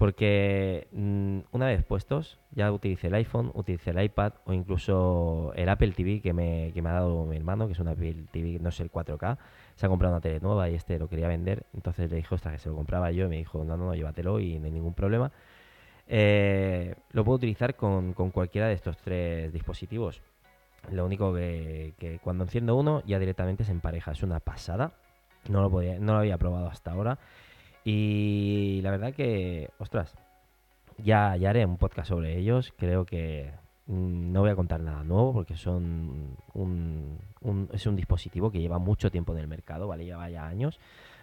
Porque 0.00 0.88
mm, 0.92 1.40
una 1.52 1.66
vez 1.66 1.84
puestos, 1.84 2.38
ya 2.52 2.72
utilicé 2.72 3.08
el 3.08 3.14
iPhone, 3.16 3.50
utilicé 3.52 3.90
el 3.90 4.02
iPad 4.02 4.32
o 4.46 4.54
incluso 4.54 5.52
el 5.54 5.68
Apple 5.68 5.92
TV 5.92 6.22
que 6.22 6.32
me, 6.32 6.70
que 6.72 6.80
me 6.80 6.88
ha 6.88 6.94
dado 6.94 7.26
mi 7.26 7.36
hermano, 7.36 7.66
que 7.66 7.74
es 7.74 7.78
un 7.78 7.88
Apple 7.88 8.24
TV, 8.32 8.58
no 8.58 8.70
sé, 8.70 8.84
el 8.84 8.90
4K. 8.90 9.36
Se 9.74 9.84
ha 9.84 9.90
comprado 9.90 10.14
una 10.14 10.22
tele 10.22 10.40
nueva 10.40 10.70
y 10.70 10.74
este 10.74 10.98
lo 10.98 11.06
quería 11.06 11.28
vender. 11.28 11.66
Entonces 11.74 12.10
le 12.10 12.16
dijo, 12.16 12.36
ostras, 12.36 12.54
que 12.54 12.58
se 12.60 12.70
lo 12.70 12.76
compraba 12.76 13.10
yo. 13.10 13.26
Y 13.26 13.28
me 13.28 13.36
dijo, 13.36 13.62
no, 13.62 13.76
no, 13.76 13.84
no, 13.84 13.94
llévatelo 13.94 14.40
y 14.40 14.58
no 14.58 14.64
hay 14.64 14.72
ningún 14.72 14.94
problema. 14.94 15.32
Eh, 16.12 16.96
lo 17.12 17.24
puedo 17.24 17.36
utilizar 17.36 17.76
con, 17.76 18.14
con, 18.14 18.32
cualquiera 18.32 18.66
de 18.66 18.74
estos 18.74 18.96
tres 18.98 19.52
dispositivos. 19.52 20.20
Lo 20.90 21.06
único 21.06 21.32
que, 21.32 22.18
cuando 22.24 22.42
enciendo 22.42 22.74
uno 22.74 23.02
ya 23.06 23.20
directamente 23.20 23.62
se 23.62 23.70
empareja. 23.70 24.10
Es 24.10 24.24
una 24.24 24.40
pasada. 24.40 24.92
No 25.48 25.62
lo, 25.62 25.70
podía, 25.70 26.00
no 26.00 26.14
lo 26.14 26.18
había 26.18 26.36
probado 26.36 26.66
hasta 26.66 26.90
ahora. 26.90 27.18
Y 27.84 28.80
la 28.82 28.90
verdad 28.90 29.14
que, 29.14 29.70
ostras, 29.78 30.16
ya, 30.98 31.36
ya 31.36 31.50
haré 31.50 31.64
un 31.64 31.76
podcast 31.76 32.08
sobre 32.08 32.36
ellos. 32.36 32.74
Creo 32.76 33.04
que 33.04 33.52
mm, 33.86 34.32
no 34.32 34.40
voy 34.40 34.50
a 34.50 34.56
contar 34.56 34.80
nada 34.80 35.04
nuevo 35.04 35.32
porque 35.32 35.56
son 35.56 36.36
un, 36.54 37.18
es 37.72 37.86
un 37.86 37.94
dispositivo 37.94 38.50
que 38.50 38.60
lleva 38.60 38.78
mucho 38.80 39.12
tiempo 39.12 39.32
en 39.32 39.38
el 39.38 39.46
mercado, 39.46 39.86
¿vale? 39.86 40.04
Lleva 40.04 40.28
ya 40.28 40.44
años. 40.44 40.80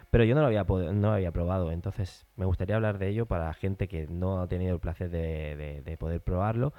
Pero 0.10 0.24
yo 0.24 0.36
no 0.36 0.42
lo 0.42 0.48
había, 0.48 0.64
no 0.64 1.12
había 1.12 1.32
probado, 1.32 1.72
entonces 1.72 2.26
me 2.38 2.46
gustaría 2.46 2.76
hablar 2.76 2.98
de 2.98 3.10
ello 3.10 3.26
para 3.26 3.54
gente 3.54 3.88
que 3.88 4.08
no 4.08 4.42
ha 4.42 4.48
tenido 4.48 4.74
el 4.74 4.80
placer 4.80 5.10
de, 5.10 5.98
poder 6.00 6.22
probarlo, 6.22 6.74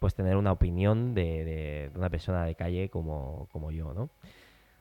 pues 0.00 0.14
tener 0.14 0.36
una 0.36 0.52
opinión 0.52 1.14
de, 1.14 1.90
una 1.94 2.10
persona 2.10 2.44
de 2.44 2.54
calle 2.56 2.90
como, 2.90 3.48
yo, 3.70 3.94
¿no? 3.94 4.10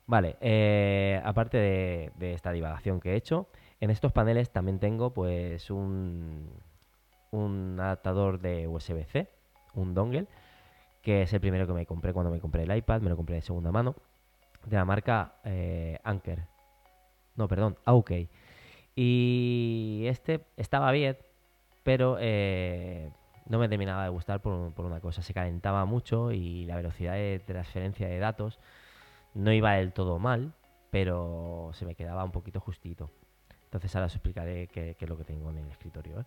Vale, 0.06 0.36
eh, 0.42 1.22
aparte 1.24 1.58
de 1.58 2.34
esta 2.34 2.52
divagación 2.52 3.00
que 3.00 3.14
he 3.14 3.16
hecho, 3.16 3.48
en 3.80 3.90
estos 3.90 4.12
paneles 4.12 4.50
también 4.50 4.80
tengo 4.80 5.14
pues 5.14 5.70
un, 5.70 6.50
un 7.34 7.78
adaptador 7.80 8.40
de 8.40 8.68
USB-C, 8.68 9.28
un 9.74 9.94
dongle, 9.94 10.28
que 11.02 11.24
es 11.24 11.34
el 11.34 11.42
primero 11.42 11.68
que 11.68 11.74
me 11.74 11.86
compré 11.86 12.14
cuando 12.14 12.32
me 12.32 12.40
compré 12.40 12.64
el 12.64 12.76
iPad, 12.76 13.02
me 13.02 13.10
lo 13.10 13.18
compré 13.18 13.36
de 13.36 13.42
segunda 13.42 13.72
mano, 13.72 13.96
de 14.66 14.78
la 14.78 14.86
marca 14.86 15.36
eh, 15.44 16.00
Anker. 16.04 16.53
No, 17.36 17.48
perdón, 17.48 17.78
OK. 17.86 18.12
Y 18.96 20.04
este 20.08 20.46
estaba 20.58 20.92
bien, 20.92 21.18
pero 21.84 22.18
eh, 22.20 23.10
no 23.48 23.60
me 23.60 23.68
terminaba 23.70 24.04
de 24.04 24.10
gustar 24.10 24.42
por, 24.42 24.74
por, 24.74 24.86
una 24.86 25.00
cosa. 25.00 25.22
Se 25.22 25.34
calentaba 25.34 25.86
mucho 25.86 26.32
y 26.32 26.66
la 26.66 26.76
velocidad 26.76 27.14
de 27.14 27.42
transferencia 27.46 28.08
de 28.08 28.20
datos 28.20 28.60
no 29.34 29.52
iba 29.52 29.74
del 29.74 29.94
todo 29.94 30.20
mal, 30.20 30.54
pero 30.92 31.72
se 31.74 31.86
me 31.86 31.96
quedaba 31.96 32.24
un 32.24 32.32
poquito 32.32 32.60
justito. 32.60 33.10
Entonces 33.66 33.96
ahora 33.96 34.06
os 34.06 34.14
explicaré 34.14 34.68
qué, 34.68 34.96
es 35.00 35.10
lo 35.10 35.18
que 35.18 35.24
tengo 35.24 35.50
en 35.50 35.58
el 35.58 35.70
escritorio. 35.72 36.20
¿eh? 36.20 36.26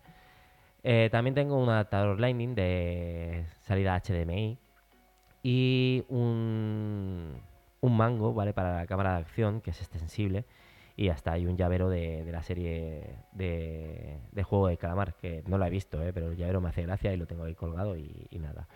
Eh, 0.83 1.09
también 1.09 1.33
tengo 1.33 1.57
un 1.57 1.69
adaptador 1.69 2.19
Lightning 2.19 2.53
de 2.53 3.45
salida 3.61 3.97
HDMI 3.97 4.57
y 5.43 6.03
un, 6.09 7.41
un 7.79 7.97
mango, 7.97 8.33
¿vale? 8.33 8.51
Para 8.51 8.75
la 8.75 8.85
cámara 8.85 9.13
de 9.13 9.19
acción, 9.19 9.61
que 9.61 9.71
es 9.71 9.79
extensible. 9.79 10.43
Y 10.97 11.09
hasta 11.09 11.31
hay 11.31 11.45
un 11.45 11.55
llavero 11.55 11.89
de, 11.89 12.25
la 12.29 12.43
serie 12.43 13.19
de, 13.31 14.43
juego 14.43 14.67
de 14.67 14.77
calamar, 14.77 15.13
que 15.13 15.43
no 15.47 15.57
lo 15.57 15.65
he 15.65 15.69
visto, 15.69 16.01
¿eh? 16.03 16.11
pero 16.11 16.31
el 16.31 16.37
llavero 16.37 16.59
me 16.59 16.69
hace 16.69 16.81
gracia 16.81 17.13
y 17.13 17.17
lo 17.17 17.25
tengo 17.27 17.45
ahí 17.45 17.55
colgado 17.55 17.95
y, 17.95 18.27
nada. 18.31 18.67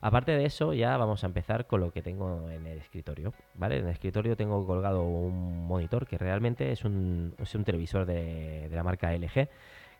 Aparte 0.00 0.32
de 0.32 0.44
eso, 0.44 0.74
ya 0.74 0.96
vamos 0.98 1.24
a 1.24 1.28
empezar 1.28 1.66
con 1.66 1.80
lo 1.80 1.90
que 1.90 2.02
tengo 2.02 2.50
en 2.50 2.66
el 2.66 2.78
escritorio, 2.78 3.32
¿vale? 3.54 3.78
En 3.78 3.86
el 3.86 3.92
escritorio 3.92 4.36
tengo 4.36 4.66
colgado 4.66 5.02
un 5.04 5.66
monitor 5.66 6.06
que 6.06 6.18
realmente 6.18 6.72
es 6.72 6.84
un, 6.84 7.34
es 7.38 7.54
un 7.54 7.64
televisor 7.64 8.04
de, 8.04 8.68
de 8.68 8.76
la 8.76 8.82
marca 8.82 9.14
LG, 9.16 9.48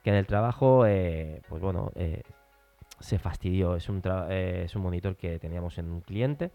que 0.04 0.10
en 0.10 0.16
el 0.16 0.26
trabajo, 0.26 0.84
eh, 0.86 1.40
pues 1.48 1.62
bueno, 1.62 1.90
eh, 1.94 2.22
se 3.00 3.18
fastidió. 3.18 3.74
Es 3.74 3.88
un, 3.88 4.02
eh, 4.28 4.62
es 4.66 4.76
un 4.76 4.82
monitor 4.82 5.16
que 5.16 5.38
teníamos 5.38 5.78
en 5.78 5.90
un 5.90 6.02
cliente 6.02 6.50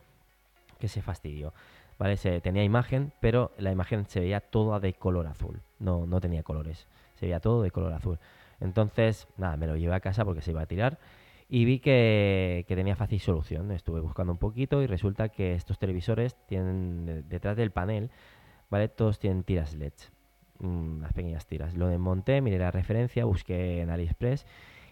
que 0.78 0.88
se 0.88 1.02
fastidió. 1.02 1.52
¿Vale? 2.00 2.18
Se, 2.18 2.42
tenía 2.42 2.64
imagen, 2.64 3.12
pero 3.20 3.52
la 3.58 3.72
imagen 3.72 4.06
se 4.08 4.22
veía 4.22 4.40
toda 4.40 4.80
de 4.80 4.94
color 4.94 5.28
azul. 5.28 5.62
No, 5.78 6.08
no 6.08 6.22
tenía 6.22 6.44
colores. 6.44 6.88
Se 7.16 7.26
veía 7.26 7.42
todo 7.42 7.62
de 7.62 7.72
color 7.72 7.94
azul. 7.94 8.18
Entonces, 8.62 9.28
nada, 9.38 9.58
me 9.58 9.68
lo 9.68 9.76
llevé 9.76 9.94
a 9.94 10.00
casa 10.00 10.26
porque 10.26 10.42
se 10.42 10.52
iba 10.52 10.62
a 10.62 10.66
tirar. 10.66 10.98
Y 11.50 11.66
vi 11.66 11.80
que, 11.80 12.64
tenía 12.68 12.96
fácil 12.96 13.20
solución. 13.20 13.72
Estuve 13.72 14.00
buscando 14.00 14.32
un 14.32 14.40
poquito 14.40 14.82
y 14.82 14.88
resulta 14.88 15.30
que 15.30 15.54
estos 15.56 15.78
televisores 15.78 16.38
tienen 16.48 17.28
detrás 17.28 17.58
del 17.58 17.72
panel, 17.72 18.10
¿vale? 18.70 18.88
Todos 18.88 19.20
tienen 19.20 19.44
tiras 19.44 19.76
LEDs 19.76 20.12
unas 20.60 21.14
pequeñas 21.14 21.46
tiras. 21.48 21.74
Lo 21.76 21.88
desmonté, 21.88 22.42
miré 22.42 22.60
la 22.60 22.72
referencia, 22.72 23.24
busqué 23.24 23.82
en 23.82 23.90
AliExpress 23.90 24.46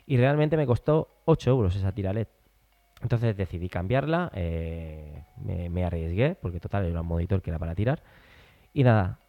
y 0.05 0.15
realmente 0.15 0.55
me 0.55 0.65
costó 0.65 1.09
8 1.25 1.49
euros 1.49 1.75
esa 1.75 1.91
tira 1.91 2.13
LED. 2.13 2.27
Entonces 3.01 3.37
decidí 3.37 3.69
cambiarla, 3.69 4.31
eh, 4.33 5.23
me, 5.37 5.85
arriesgué, 5.85 6.35
porque 6.41 6.59
total 6.59 6.85
era 6.85 7.01
un 7.01 7.07
monitor 7.07 7.41
que 7.41 7.51
era 7.51 7.59
para 7.59 7.75
tirar. 7.75 8.01
Y 8.73 8.83
nada, 8.83 9.19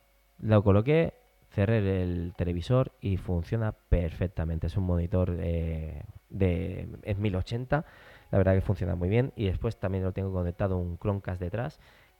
lo 0.40 0.62
coloqué, 0.62 1.14
cerré 1.50 1.78
el 2.02 2.34
televisor 2.36 2.92
y 3.00 3.18
funciona 3.18 3.72
perfectamente. 3.72 4.68
Es 4.68 4.76
un 4.76 4.84
monitor 4.84 5.36
eh, 5.38 6.02
de 6.30 6.88
es 7.02 7.18
1080, 7.18 7.84
la 8.30 8.38
verdad 8.38 8.54
que 8.54 8.62
funciona 8.62 8.94
muy 8.94 9.08
bien. 9.08 9.32
Y 9.36 9.46
después 9.46 9.78
también 9.78 10.04
lo 10.04 10.12
tengo 10.12 10.32
conectado 10.32 10.78
un 10.78 10.98
Chromecast 10.98 11.40
detrás 11.40 11.78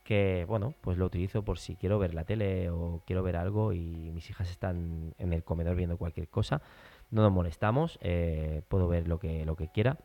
que 0.09 0.45
bueno, 0.47 0.73
pues 0.81 0.97
lo 0.97 1.05
utilizo 1.05 1.43
por 1.43 1.59
si 1.59 1.75
quiero 1.75 1.99
ver 1.99 2.15
la 2.15 2.23
tele 2.23 2.71
o 2.71 3.03
quiero 3.05 3.21
ver 3.21 3.35
algo 3.35 3.73
y 3.73 4.09
mis 4.11 4.27
hijas 4.29 4.49
están 4.49 5.13
en 5.19 5.33
el 5.33 5.43
comedor 5.43 5.75
viendo 5.75 5.97
cualquier 5.97 6.27
cosa. 6.27 6.63
No 7.11 7.21
nos 7.21 7.31
molestamos, 7.31 7.99
eh, 8.01 8.63
puedo 8.69 8.87
ver 8.87 9.07
lo 9.07 9.19
que, 9.19 9.45
lo 9.45 9.55
que 9.55 9.67
quiera. 9.67 9.97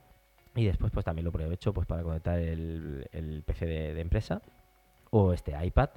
Y 0.57 0.65
después 0.67 0.93
pues 0.93 1.05
también 1.05 1.25
lo 1.25 1.31
aprovecho 1.31 1.73
pues 1.73 1.87
para 1.87 2.03
conectar 2.03 2.39
el, 2.39 3.43
PC 3.45 3.67
de, 3.67 4.01
empresa 4.01 4.41
o 5.11 5.33
este 5.33 5.53
iPad. 5.65 5.91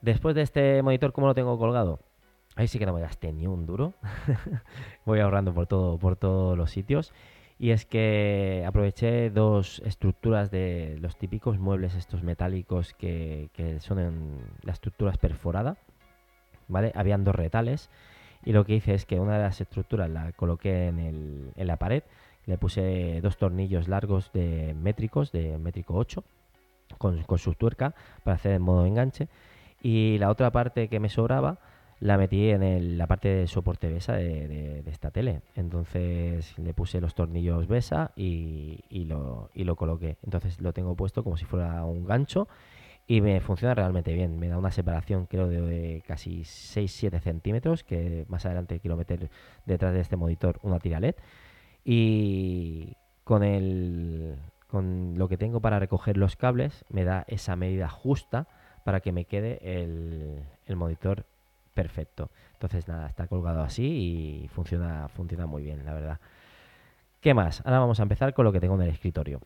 Después 0.00 0.34
de 0.34 0.42
este 0.42 0.82
monitor, 0.82 1.12
¿cómo 1.12 1.28
lo 1.28 1.34
tengo 1.34 1.58
colgado? 1.58 2.00
Ahí 2.56 2.68
sí 2.68 2.78
que 2.78 2.86
no 2.86 2.92
me 2.92 3.00
gasté 3.00 3.32
ni 3.32 3.46
un 3.46 3.66
duro. 3.66 3.94
Voy 5.04 5.20
ahorrando 5.20 5.52
por 5.52 5.66
todo, 5.66 5.98
por 5.98 6.16
todos 6.16 6.56
los 6.56 6.70
sitios. 6.70 7.12
Y 7.58 7.70
es 7.70 7.86
que 7.86 8.64
aproveché 8.66 9.30
dos 9.30 9.80
estructuras 9.84 10.50
de 10.50 10.98
los 11.00 11.16
típicos 11.16 11.58
muebles 11.58 11.94
estos 11.94 12.22
metálicos 12.22 12.92
que, 12.94 13.48
son 13.80 13.98
en 13.98 14.40
la 14.62 14.72
estructura 14.72 15.12
perforada. 15.12 15.76
¿Vale? 16.68 16.92
Habían 16.94 17.24
dos 17.24 17.34
retales. 17.34 17.90
Y 18.44 18.52
lo 18.52 18.64
que 18.64 18.74
hice 18.74 18.94
es 18.94 19.06
que 19.06 19.20
una 19.20 19.36
de 19.36 19.42
las 19.44 19.60
estructuras 19.60 20.10
la 20.10 20.32
coloqué 20.32 20.88
en, 20.88 20.98
el, 20.98 21.52
en 21.56 21.66
la 21.66 21.76
pared. 21.76 22.02
Le 22.46 22.58
puse 22.58 23.20
dos 23.20 23.36
tornillos 23.36 23.88
largos 23.88 24.32
de 24.32 24.74
métricos, 24.74 25.32
de 25.32 25.58
métrico 25.58 25.94
8, 25.94 26.24
con, 26.98 27.22
con 27.24 27.38
su 27.38 27.54
tuerca 27.54 27.94
para 28.24 28.36
hacer 28.36 28.52
el 28.52 28.60
modo 28.60 28.86
enganche. 28.86 29.28
Y 29.82 30.18
la 30.18 30.30
otra 30.30 30.50
parte 30.50 30.88
que 30.88 31.00
me 31.00 31.08
sobraba 31.08 31.58
la 32.00 32.18
metí 32.18 32.50
en 32.50 32.98
la 32.98 33.06
parte 33.06 33.28
de 33.28 33.46
soporte 33.46 33.88
BESA 33.88 34.14
de, 34.14 34.82
esta 34.86 35.10
tele. 35.10 35.42
Entonces 35.54 36.58
le 36.58 36.74
puse 36.74 37.00
los 37.00 37.14
tornillos 37.14 37.66
BESA 37.66 38.12
y, 38.16 39.04
lo, 39.06 39.50
y 39.54 39.64
lo 39.64 39.76
coloqué. 39.76 40.16
Entonces 40.22 40.60
lo 40.60 40.72
tengo 40.72 40.94
puesto 40.94 41.24
como 41.24 41.36
si 41.36 41.44
fuera 41.44 41.84
un 41.84 42.04
gancho 42.04 42.48
y 43.06 43.20
me 43.20 43.40
funciona 43.40 43.74
realmente 43.74 44.12
bien. 44.12 44.38
Me 44.38 44.48
da 44.48 44.58
una 44.58 44.70
separación 44.70 45.26
creo 45.26 45.48
de, 45.48 46.02
casi 46.06 46.40
6-7 46.40 47.20
centímetros 47.20 47.82
que 47.82 48.26
más 48.28 48.44
adelante 48.44 48.80
quiero 48.80 48.96
meter 48.96 49.30
detrás 49.64 49.94
de 49.94 50.00
este 50.00 50.16
monitor 50.16 50.58
una 50.62 50.78
tira 50.78 51.00
LED. 51.00 51.14
Y 51.88 52.96
con, 53.22 53.44
el, 53.44 54.34
con 54.66 55.14
lo 55.16 55.28
que 55.28 55.36
tengo 55.36 55.60
para 55.60 55.78
recoger 55.78 56.16
los 56.16 56.34
cables 56.34 56.84
me 56.88 57.04
da 57.04 57.24
esa 57.28 57.54
medida 57.54 57.88
justa 57.88 58.48
para 58.84 58.98
que 58.98 59.12
me 59.12 59.24
quede 59.24 59.60
el, 59.62 60.42
el 60.66 60.74
monitor 60.74 61.26
perfecto. 61.74 62.28
Entonces 62.54 62.88
nada, 62.88 63.06
está 63.06 63.28
colgado 63.28 63.62
así 63.62 63.84
y 63.84 64.48
funciona, 64.48 65.06
funciona 65.06 65.46
muy 65.46 65.62
bien, 65.62 65.84
la 65.84 65.94
verdad. 65.94 66.18
¿Qué 67.20 67.34
más? 67.34 67.62
Ahora 67.64 67.78
vamos 67.78 68.00
a 68.00 68.02
empezar 68.02 68.34
con 68.34 68.44
lo 68.44 68.50
que 68.50 68.58
tengo 68.58 68.74
en 68.74 68.82
el 68.82 68.90
escritorio. 68.90 69.40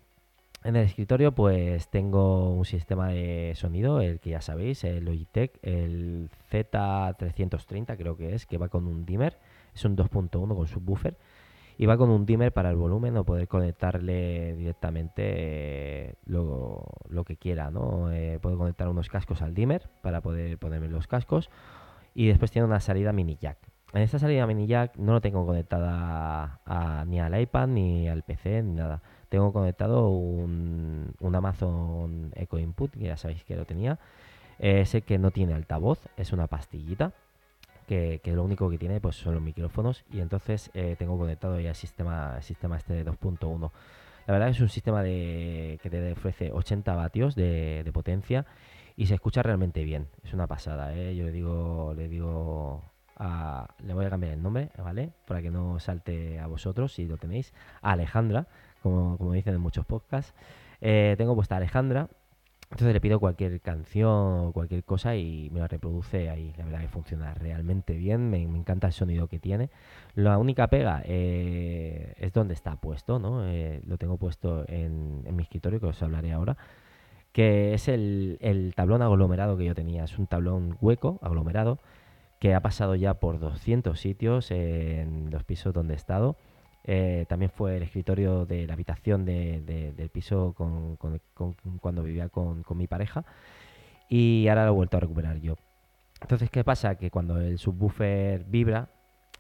En 0.65 0.77
el 0.77 0.87
escritorio 0.87 1.33
pues 1.33 1.89
tengo 1.89 2.55
un 2.55 2.65
sistema 2.65 3.09
de 3.09 3.53
sonido, 3.55 4.01
el 4.01 4.19
que 4.19 4.31
ya 4.31 4.41
sabéis, 4.41 4.83
el 4.85 5.05
Logitech, 5.05 5.59
el 5.61 6.31
Z330 6.51 7.99
creo 7.99 8.17
que 8.17 8.35
es, 8.35 8.47
que 8.47 8.57
va 8.57 8.71
con 8.71 8.87
un 8.87 9.05
dimmer, 9.05 9.37
es 9.75 9.85
un 9.85 9.95
2.1 9.95 10.31
con 10.57 10.67
subwoofer 10.67 11.19
va 11.87 11.97
con 11.97 12.11
un 12.11 12.27
dimmer 12.27 12.53
para 12.53 12.71
el 12.71 12.77
volumen 12.77 13.17
o 13.17 13.25
poder 13.25 13.49
conectarle 13.49 14.55
directamente 14.55 15.23
eh, 15.27 16.15
lo, 16.27 16.85
que 17.27 17.37
quiera, 17.37 17.71
¿no? 17.71 18.11
Eh, 18.13 18.39
puedo 18.41 18.59
conectar 18.59 18.89
unos 18.89 19.09
cascos 19.09 19.41
al 19.41 19.55
dimmer 19.55 19.89
para 20.03 20.21
poder 20.21 20.59
ponerme 20.59 20.89
los 20.89 21.07
cascos 21.07 21.49
y 22.15 22.29
después 22.29 22.51
tiene 22.51 22.67
una 22.67 22.81
salida 22.81 23.13
mini 23.13 23.39
jack. 23.41 23.57
En 23.93 24.03
esta 24.03 24.19
salida 24.19 24.47
mini 24.47 24.67
jack 24.67 24.97
no 24.97 25.13
lo 25.13 25.21
tengo 25.21 25.47
conectada 25.47 26.61
ni 27.07 27.19
al 27.19 27.41
iPad, 27.41 27.69
ni 27.69 28.09
al 28.09 28.23
PC, 28.23 28.63
ni 28.63 28.75
nada. 28.75 29.01
Tengo 29.31 29.53
conectado 29.53 30.09
un, 30.09 31.15
Amazon 31.21 32.33
Echo 32.35 32.59
Input, 32.59 32.93
que 32.93 33.05
ya 33.05 33.17
sabéis 33.17 33.45
que 33.45 33.57
lo 33.57 33.65
tenía. 33.65 33.99
Ese 34.59 35.03
que 35.03 35.19
no 35.19 35.31
tiene 35.31 35.55
altavoz, 35.55 35.99
es 36.17 36.33
una 36.33 36.47
pastillita. 36.47 37.13
Que, 37.91 38.21
lo 38.25 38.45
único 38.45 38.71
que 38.71 38.79
tiene 38.79 39.01
pues 39.01 39.17
son 39.17 39.35
los 39.35 39.43
micrófonos. 39.43 40.05
Y 40.13 40.21
entonces 40.21 40.71
eh, 40.75 40.95
tengo 40.97 41.19
conectado 41.19 41.59
ya 41.59 41.71
el 41.71 41.75
sistema, 41.75 42.41
sistema 42.41 42.77
este 42.77 42.95
de 42.95 43.05
2.1. 43.05 43.71
La 44.27 44.33
verdad 44.33 44.49
es 44.49 44.61
un 44.61 44.69
sistema 44.69 45.03
de, 45.03 45.81
que 45.83 45.91
te 45.91 46.13
ofrece 46.13 46.53
80 46.53 46.95
vatios 46.95 47.35
de, 47.35 47.89
potencia 47.93 48.47
y 48.97 49.07
se 49.07 49.15
escucha 49.15 49.43
realmente 49.43 49.83
bien. 49.83 50.07
Es 50.23 50.33
una 50.33 50.47
pasada, 50.47 50.95
¿eh? 50.95 51.17
Yo 51.17 51.25
le 51.25 51.33
digo, 51.33 51.93
le 51.97 52.07
digo 52.07 52.85
a, 53.17 53.75
le 53.85 53.93
voy 53.93 54.05
a 54.05 54.11
cambiar 54.11 54.35
el 54.35 54.43
nombre, 54.43 54.71
¿vale? 54.79 55.13
Para 55.27 55.43
que 55.43 55.51
no 55.51 55.81
salte 55.81 56.39
a 56.39 56.47
vosotros 56.47 56.93
si 56.93 57.07
lo 57.07 57.17
tenéis. 57.17 57.53
Alejandra, 57.83 58.47
como, 58.85 59.19
como 59.19 59.33
dicen 59.33 59.55
en 59.55 59.61
muchos 59.61 59.85
podcasts. 59.85 60.33
Eh, 60.81 61.17
tengo 61.19 61.35
puesta 61.35 61.57
Alejandra. 61.57 62.09
Entonces 62.71 62.93
le 62.95 63.01
pido 63.01 63.19
cualquier 63.19 63.61
canción 63.61 64.47
o 64.47 64.53
cualquier 64.53 64.85
cosa 64.85 65.17
y 65.17 65.51
me 65.51 65.61
la 65.61 65.69
reproduce 65.69 66.31
ahí. 66.31 66.53
La 66.57 66.65
verdad 66.65 66.81
que 66.81 66.89
funciona 66.89 67.35
realmente 67.35 67.95
bien. 67.95 68.31
Me, 68.31 68.43
encanta 68.43 68.87
el 68.87 68.93
sonido 68.93 69.27
que 69.27 69.41
tiene. 69.41 69.71
La 70.15 70.39
única 70.39 70.69
pega 70.69 71.03
eh, 71.05 72.15
es 72.19 72.33
donde 72.33 72.55
está 72.55 72.77
puesto, 72.77 73.19
¿no? 73.19 73.45
Eh, 73.47 73.81
lo 73.87 73.99
tengo 73.99 74.17
puesto 74.19 74.65
en, 74.69 75.23
en 75.27 75.37
mi 75.37 75.43
escritorio, 75.43 75.81
que 75.81 75.87
os 75.87 76.03
hablaré 76.03 76.33
ahora 76.33 76.57
que 77.33 77.75
es 77.75 77.89
el, 77.89 78.73
tablón 78.75 79.03
aglomerado 79.03 79.57
que 79.57 79.65
yo 79.65 79.75
tenía. 79.75 80.05
Es 80.05 80.19
un 80.19 80.27
tablón 80.27 80.77
hueco, 80.81 81.19
aglomerado, 81.23 81.79
que 82.39 82.55
ha 82.55 82.61
pasado 82.61 82.95
ya 82.95 83.15
por 83.15 83.39
200 83.39 83.99
sitios 83.99 84.51
en 84.51 85.31
los 85.31 85.45
pisos 85.45 85.73
donde 85.73 85.95
he 85.95 85.97
estado. 85.97 86.37
Eh, 86.85 87.27
también 87.29 87.51
fue 87.51 87.77
el 87.77 87.83
escritorio 87.83 88.47
de 88.47 88.67
la 88.67 88.73
habitación 88.73 89.25
del 89.25 90.11
piso 90.13 90.55
cuando 91.81 92.03
vivía 92.03 92.29
con, 92.29 92.65
mi 92.75 92.87
pareja. 92.87 93.25
Y 94.09 94.49
ahora 94.49 94.65
lo 94.65 94.73
he 94.73 94.75
vuelto 94.75 94.97
a 94.97 95.01
recuperar 95.01 95.41
yo. 95.41 95.57
Entonces, 96.21 96.51
¿qué 96.51 96.65
pasa? 96.65 96.97
Que 96.97 97.11
cuando 97.11 97.39
el 97.41 97.59
subwoofer 97.59 98.45
vibra, 98.45 98.89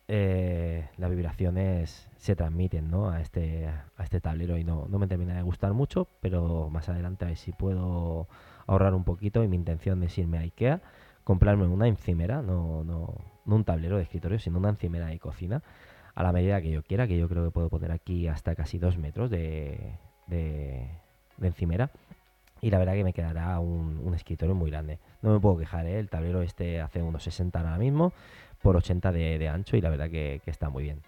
eh, 0.08 0.88
las 0.96 1.10
vibraciones 1.10 2.08
se 2.16 2.36
transmiten 2.36 2.90
¿no? 2.90 3.10
a, 3.10 3.20
este, 3.20 3.66
a 3.66 4.02
este 4.02 4.20
tablero 4.20 4.56
y 4.56 4.64
no, 4.64 4.86
no 4.88 4.98
me 4.98 5.06
termina 5.06 5.34
de 5.34 5.42
gustar 5.42 5.72
mucho, 5.72 6.08
pero 6.20 6.68
más 6.70 6.88
adelante 6.88 7.24
a 7.24 7.28
ver 7.28 7.36
si 7.36 7.52
puedo 7.52 8.28
ahorrar 8.66 8.94
un 8.94 9.04
poquito 9.04 9.44
y 9.44 9.48
mi 9.48 9.56
intención 9.56 10.02
es 10.02 10.16
irme 10.18 10.38
a 10.38 10.42
Ikea, 10.42 10.80
comprarme 11.24 11.66
una 11.66 11.86
encimera, 11.86 12.42
no, 12.42 12.82
no, 12.84 13.14
no 13.44 13.54
un 13.54 13.64
tablero 13.64 13.96
de 13.98 14.04
escritorio, 14.04 14.38
sino 14.38 14.58
una 14.58 14.70
encimera 14.70 15.06
de 15.06 15.18
cocina 15.18 15.62
a 16.14 16.22
la 16.22 16.32
medida 16.32 16.60
que 16.60 16.70
yo 16.70 16.82
quiera, 16.82 17.06
que 17.06 17.18
yo 17.18 17.28
creo 17.28 17.44
que 17.44 17.50
puedo 17.50 17.68
poner 17.68 17.92
aquí 17.92 18.28
hasta 18.28 18.54
casi 18.54 18.78
dos 18.78 18.98
metros 18.98 19.30
de, 19.30 19.94
encimera. 21.40 21.90
Y 22.60 22.70
la 22.70 22.78
verdad 22.78 22.94
que 22.94 23.04
me 23.04 23.12
quedará 23.12 23.58
un, 23.58 24.12
escritorio 24.14 24.54
muy 24.54 24.70
grande. 24.70 24.98
No 25.22 25.32
me 25.32 25.40
puedo 25.40 25.56
quejar, 25.56 25.86
¿eh? 25.86 25.98
el 25.98 26.08
tablero 26.08 26.42
este 26.42 26.80
hace 26.80 27.02
unos 27.02 27.22
60 27.22 27.58
ahora 27.58 27.78
mismo 27.78 28.12
por 28.62 28.76
80 28.76 29.12
de, 29.12 29.48
ancho 29.48 29.76
y 29.76 29.80
la 29.80 29.90
verdad 29.90 30.10
que 30.10 30.42
está 30.46 30.68
muy 30.68 30.84
bien. 30.84 31.00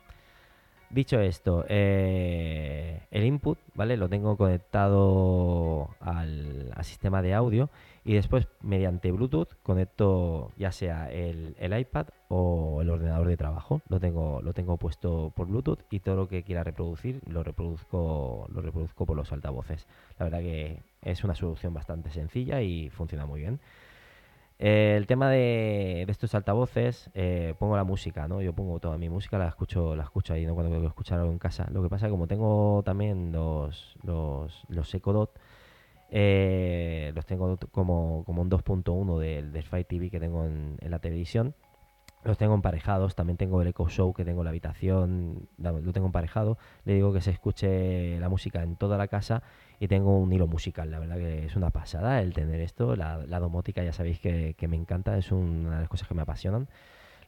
Dicho 0.93 1.19
esto, 1.21 1.65
eh, 1.71 3.01
el 3.11 3.25
input, 3.25 3.59
¿vale? 3.75 3.97
Lo 3.97 4.11
tengo 4.11 4.37
conectado 4.37 5.89
al, 6.01 6.71
sistema 6.83 7.23
de 7.23 7.33
audio 7.33 7.71
y 8.05 8.13
después 8.13 8.47
mediante 8.61 9.11
Bluetooth 9.11 9.55
conecto 9.63 10.53
ya 10.59 10.71
sea 10.71 11.11
el, 11.11 11.57
iPad 11.59 12.09
o 12.35 12.81
el 12.81 12.89
ordenador 12.89 13.29
de 13.29 13.37
trabajo. 13.37 13.83
Lo 13.89 14.01
tengo, 14.01 14.41
lo 14.41 14.55
tengo 14.55 14.79
puesto 14.79 15.33
por 15.37 15.49
Bluetooth 15.49 15.81
y 15.91 16.01
todo 16.01 16.17
lo 16.17 16.29
que 16.29 16.43
quiera 16.43 16.65
reproducir 16.65 17.21
lo 17.27 17.43
reproduzco, 17.43 18.49
lo 18.51 18.63
reproduzco 18.63 19.05
por 19.05 19.17
los 19.17 19.31
altavoces. 19.33 19.87
La 20.19 20.25
verdad 20.25 20.41
que 20.41 20.81
es 21.03 21.25
una 21.25 21.35
solución 21.35 21.75
bastante 21.75 22.11
sencilla 22.11 22.63
y 22.63 22.89
funciona 22.89 23.27
muy 23.27 23.41
bien. 23.41 23.61
Eh, 24.59 24.95
el 24.97 25.07
tema 25.07 25.29
de, 25.29 26.07
estos 26.09 26.35
altavoces, 26.35 27.11
eh, 27.13 27.55
pongo 27.59 27.77
la 27.77 27.85
música, 27.85 28.27
¿no? 28.29 28.41
Yo 28.41 28.55
pongo 28.55 28.79
toda 28.81 28.97
mi 28.97 29.11
música, 29.11 29.37
la 29.37 29.49
escucho, 29.49 29.95
la 29.95 30.05
escucho 30.05 30.33
ahí, 30.33 30.47
¿no? 30.47 30.55
Cuando 30.55 30.71
quiero 30.71 30.89
escuchar 30.89 31.19
algo 31.19 31.33
en 31.33 31.39
casa. 31.39 31.69
Lo 31.71 31.83
que 31.83 31.91
pasa 31.91 32.07
es 32.07 32.09
que 32.09 32.13
como 32.13 32.29
tengo 32.29 32.83
también 32.83 33.31
los, 33.33 33.95
los, 34.05 34.65
los 34.69 34.95
Echo 34.95 35.13
Dot, 35.13 35.39
eh, 36.11 37.13
los 37.15 37.27
tengo 37.27 37.59
como, 37.73 38.23
como 38.25 38.43
un 38.43 38.51
2.1 38.51 39.19
del, 39.19 39.53
del 39.53 39.63
Fire 39.65 39.85
TV 39.85 40.11
que 40.11 40.21
tengo 40.21 40.45
en, 40.45 40.79
la 40.81 40.99
televisión. 40.99 41.55
Los 42.25 42.39
tengo 42.39 42.55
emparejados, 42.55 43.17
también 43.17 43.37
tengo 43.37 43.61
el 43.63 43.69
Echo 43.69 43.89
Show 43.89 44.13
que 44.15 44.25
tengo 44.25 44.43
en 44.43 44.45
la 44.45 44.51
habitación, 44.51 45.49
lo 45.59 45.93
tengo 45.93 46.07
emparejado. 46.07 46.57
Le 46.85 46.95
digo 46.95 47.13
que 47.13 47.21
se 47.21 47.33
escuche 47.33 48.21
la 48.21 48.29
música 48.29 48.63
en 48.63 48.77
toda 48.77 48.97
la 48.97 49.09
casa 49.09 49.43
y 49.81 49.89
tengo 49.89 50.17
un 50.17 50.33
hilo 50.33 50.47
musical. 50.47 50.89
La 50.93 51.01
verdad 51.01 51.17
que 51.17 51.47
es 51.47 51.57
una 51.57 51.71
pasada 51.71 52.21
el 52.21 52.33
tener 52.33 52.61
esto. 52.61 52.95
La, 52.95 53.41
domótica 53.41 53.83
ya 53.83 53.93
sabéis 53.93 54.21
que, 54.21 54.55
me 54.69 54.77
encanta, 54.77 55.19
es 55.19 55.33
una 55.33 55.75
de 55.75 55.81
las 55.81 55.89
cosas 55.89 56.07
que 56.07 56.15
me 56.15 56.23
apasionan. 56.23 56.69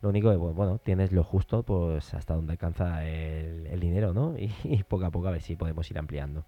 Lo 0.01 0.11
único 0.11 0.31
que, 0.31 0.37
bueno, 0.37 0.79
tienes 0.79 1.11
lo 1.11 1.25
justo 1.25 1.65
pues 1.65 2.15
hasta 2.15 2.35
donde 2.35 2.53
alcanza 2.53 3.05
el, 3.05 3.81
dinero, 3.81 4.15
¿no? 4.15 4.37
Y, 4.65 4.85
poco 4.85 5.07
a 5.07 5.11
poco 5.11 5.27
a 5.27 5.33
ver 5.33 5.43
si 5.43 5.57
podemos 5.57 5.91
ir 5.91 5.99
ampliando. 5.99 6.45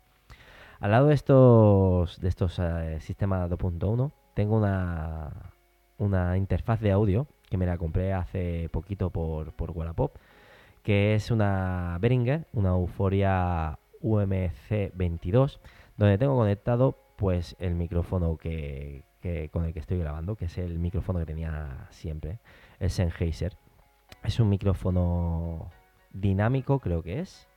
Al 0.79 0.93
lado 0.93 1.09
de 1.09 1.15
estos, 1.15 2.21
de 2.21 2.29
estos 2.29 2.61
eh, 2.61 2.99
sistemas 3.01 3.51
2.1 3.51 4.13
tengo 4.35 4.57
una, 4.57 5.33
una 5.99 6.37
interfaz 6.37 6.81
de 6.81 6.93
audio 6.93 7.27
que 7.49 7.57
me 7.57 7.67
la 7.67 7.79
compré 7.79 8.13
hace 8.13 8.69
poquito 8.71 9.11
por, 9.11 9.53
por 9.53 9.71
Wallapop, 9.71 10.17
que 10.83 11.15
es 11.15 11.31
una 11.31 11.99
Behringer, 12.01 12.47
una 12.53 12.71
Euphoria 12.71 13.79
UMC22, 14.03 15.59
donde 15.97 16.19
tengo 16.19 16.37
conectado 16.37 16.97
pues 17.17 17.57
el 17.59 17.75
micrófono 17.75 18.37
que, 18.37 19.03
con 19.51 19.65
el 19.65 19.73
que 19.73 19.81
estoy 19.81 19.99
grabando, 19.99 20.37
que 20.37 20.45
es 20.45 20.59
el 20.59 20.79
micrófono 20.79 21.19
que 21.19 21.27
tenía 21.27 21.89
siempre, 21.91 22.39
el 22.79 22.91
Sennheiser. 22.91 23.57
Es 24.23 24.39
un 24.39 24.49
micrófono 24.49 25.71
dinámico, 26.13 26.79
creo 26.79 27.03
que 27.03 27.21
es, 27.21 27.49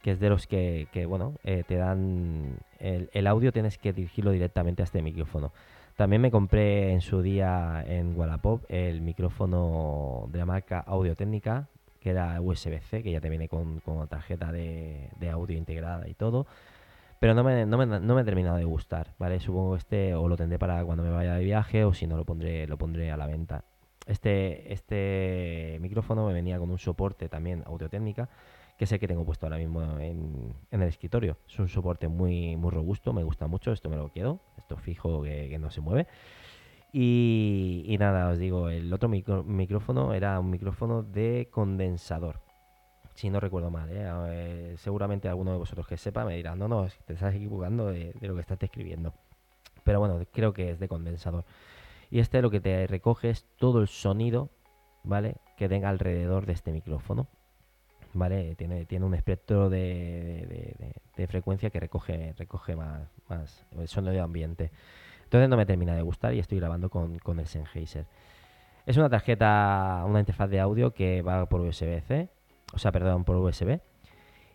que 0.00 0.12
es 0.12 0.20
de 0.20 0.30
los 0.30 0.46
que, 0.46 0.88
bueno, 1.08 1.34
eh, 1.44 1.64
te 1.66 1.76
dan 1.76 2.58
el, 2.78 3.26
audio, 3.26 3.52
tienes 3.52 3.78
que 3.78 3.92
dirigirlo 3.92 4.30
directamente 4.30 4.82
a 4.82 4.84
este 4.84 5.02
micrófono. 5.02 5.52
También 5.96 6.22
me 6.22 6.30
compré 6.30 6.92
en 6.92 7.00
su 7.00 7.22
día 7.22 7.84
en 7.86 8.18
Wallapop 8.18 8.64
el 8.68 9.00
micrófono 9.02 10.28
de 10.30 10.38
la 10.38 10.46
marca 10.46 10.80
Audio 10.80 11.14
Técnica, 11.14 11.68
que 12.00 12.10
era 12.10 12.40
USB-C, 12.40 13.02
que 13.02 13.12
ya 13.12 13.20
te 13.20 13.28
viene 13.28 13.48
con, 13.48 13.80
con 13.80 14.08
tarjeta 14.08 14.50
de, 14.50 15.10
audio 15.30 15.56
integrada 15.56 16.08
y 16.08 16.14
todo 16.14 16.46
pero 17.20 17.34
no 17.34 17.44
me, 17.44 17.66
no, 17.66 17.78
me, 17.78 17.86
no 17.86 18.14
me 18.16 18.20
ha 18.20 18.24
terminado 18.24 18.56
de 18.56 18.64
gustar, 18.64 19.14
¿vale? 19.16 19.38
Supongo 19.38 19.74
que 19.74 19.78
este 19.78 20.14
o 20.16 20.26
lo 20.26 20.36
tendré 20.36 20.58
para 20.58 20.84
cuando 20.84 21.04
me 21.04 21.10
vaya 21.10 21.34
de 21.34 21.44
viaje 21.44 21.84
o 21.84 21.94
si 21.94 22.08
no 22.08 22.16
lo 22.16 22.24
pondré, 22.24 22.66
lo 22.66 22.76
pondré 22.76 23.12
a 23.12 23.16
la 23.16 23.28
venta. 23.28 23.62
Este, 24.06 24.72
este 24.72 25.78
micrófono 25.80 26.26
me 26.26 26.32
venía 26.32 26.58
con 26.58 26.72
un 26.72 26.78
soporte 26.78 27.28
también 27.28 27.62
audio 27.64 27.88
técnica, 27.88 28.28
que 28.88 28.96
es 28.96 29.00
que 29.00 29.06
tengo 29.06 29.24
puesto 29.24 29.46
ahora 29.46 29.58
mismo 29.58 29.80
en, 30.00 30.54
el 30.72 30.82
escritorio. 30.82 31.36
Es 31.48 31.56
un 31.60 31.68
soporte 31.68 32.08
muy, 32.08 32.56
muy 32.56 32.72
robusto, 32.72 33.12
me 33.12 33.22
gusta 33.22 33.46
mucho, 33.46 33.70
esto 33.70 33.88
me 33.88 33.96
lo 33.96 34.10
quedo, 34.10 34.40
esto 34.58 34.76
fijo 34.76 35.22
que, 35.22 35.56
no 35.60 35.70
se 35.70 35.80
mueve. 35.80 36.08
Y, 36.92 37.96
nada, 38.00 38.30
os 38.30 38.38
digo, 38.38 38.68
el 38.68 38.92
otro 38.92 39.08
micrófono 39.08 40.14
era 40.14 40.40
un 40.40 40.50
micrófono 40.50 41.04
de 41.04 41.48
condensador 41.52 42.40
si 43.14 43.30
no 43.30 43.38
recuerdo 43.38 43.70
mal. 43.70 43.88
¿eh? 43.92 44.74
seguramente 44.78 45.28
alguno 45.28 45.52
de 45.52 45.58
vosotros 45.58 45.86
que 45.86 45.96
sepa 45.96 46.24
me 46.24 46.34
dirá, 46.34 46.56
no, 46.56 46.66
no, 46.66 46.88
te 47.06 47.12
estás 47.12 47.34
equivocando 47.34 47.86
de, 47.86 48.12
lo 48.20 48.34
que 48.34 48.40
estás 48.40 48.60
escribiendo. 48.60 49.14
Pero 49.84 50.00
bueno, 50.00 50.18
creo 50.32 50.52
que 50.52 50.70
es 50.70 50.80
de 50.80 50.88
condensador. 50.88 51.44
Y 52.10 52.18
este 52.18 52.42
lo 52.42 52.50
que 52.50 52.60
te 52.60 52.88
recoge 52.88 53.30
es 53.30 53.46
todo 53.58 53.80
el 53.80 53.86
sonido, 53.86 54.50
¿vale? 55.04 55.36
Que 55.56 55.68
tenga 55.68 55.88
alrededor 55.88 56.46
de 56.46 56.54
este 56.54 56.72
micrófono. 56.72 57.28
¿Vale? 58.14 58.54
Tiene, 58.56 58.84
tiene 58.84 59.06
un 59.06 59.14
espectro 59.14 59.70
de, 59.70 60.94
frecuencia 61.28 61.70
que 61.70 61.80
recoge, 61.80 62.34
recoge 62.36 62.76
más, 62.76 63.08
el 63.78 63.88
sonido 63.88 64.12
de 64.12 64.20
ambiente. 64.20 64.70
Entonces 65.24 65.48
no 65.48 65.56
me 65.56 65.64
termina 65.64 65.94
de 65.94 66.02
gustar 66.02 66.34
y 66.34 66.38
estoy 66.38 66.58
grabando 66.58 66.90
con, 66.90 67.18
con 67.18 67.40
el 67.40 67.46
Sennheiser. 67.46 68.04
Es 68.84 68.96
una 68.96 69.08
tarjeta, 69.08 70.04
una 70.06 70.20
interfaz 70.20 70.50
de 70.50 70.60
audio 70.60 70.92
que 70.92 71.22
va 71.22 71.46
por 71.46 71.60
USB-C 71.62 72.28
o 72.72 72.78
sea, 72.78 72.92
perdón, 72.92 73.24
por 73.24 73.36
USB. 73.36 73.80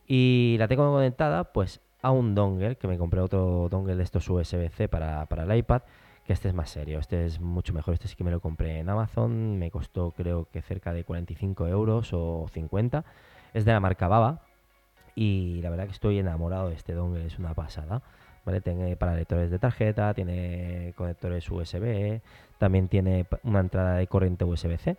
Y 0.08 0.56
la 0.60 0.68
tengo 0.68 0.92
conectada 0.92 1.46
pues 1.46 1.82
a 2.02 2.12
un 2.12 2.36
dongle, 2.36 2.78
que 2.78 2.88
me 2.88 2.98
compré 2.98 3.22
otro 3.22 3.68
dongle 3.70 3.96
de 3.96 4.04
estos 4.04 4.30
USB-C 4.30 4.88
para, 4.88 5.26
para 5.26 5.44
el 5.44 5.58
iPad, 5.58 5.84
que 6.26 6.34
este 6.34 6.48
es 6.48 6.54
más 6.54 6.70
serio, 6.70 7.00
este 7.00 7.26
es 7.26 7.40
mucho 7.40 7.74
mejor, 7.74 7.94
este 7.94 8.08
sí 8.08 8.16
que 8.16 8.24
me 8.24 8.32
lo 8.32 8.40
compré 8.40 8.80
en 8.80 8.90
Amazon, 8.90 9.58
me 9.58 9.72
costó 9.72 10.12
creo 10.12 10.46
que 10.52 10.62
cerca 10.62 10.94
de 10.94 11.04
45 11.04 11.68
euros 11.68 12.10
o 12.14 12.48
50, 12.52 13.06
es 13.58 13.66
de 13.66 13.72
la 13.72 13.80
marca 13.80 14.08
Baba 14.08 14.42
y 15.16 15.62
la 15.62 15.70
verdad 15.70 15.86
que 15.86 15.94
estoy 15.94 16.20
enamorado 16.20 16.70
de 16.70 16.76
este 16.76 16.94
dongle, 16.94 17.26
es 17.26 17.40
una 17.40 17.54
pasada. 17.54 18.02
¿Vale? 18.46 18.62
Tiene 18.62 18.96
para 18.96 19.14
lectores 19.14 19.52
de 19.52 19.60
tarjeta, 19.60 20.14
tiene 20.14 20.94
conectores 20.96 21.50
USB, 21.52 22.22
también 22.58 22.88
tiene 22.88 23.26
una 23.44 23.60
entrada 23.60 23.96
de 23.96 24.08
corriente 24.08 24.46
USB-C 24.46 24.96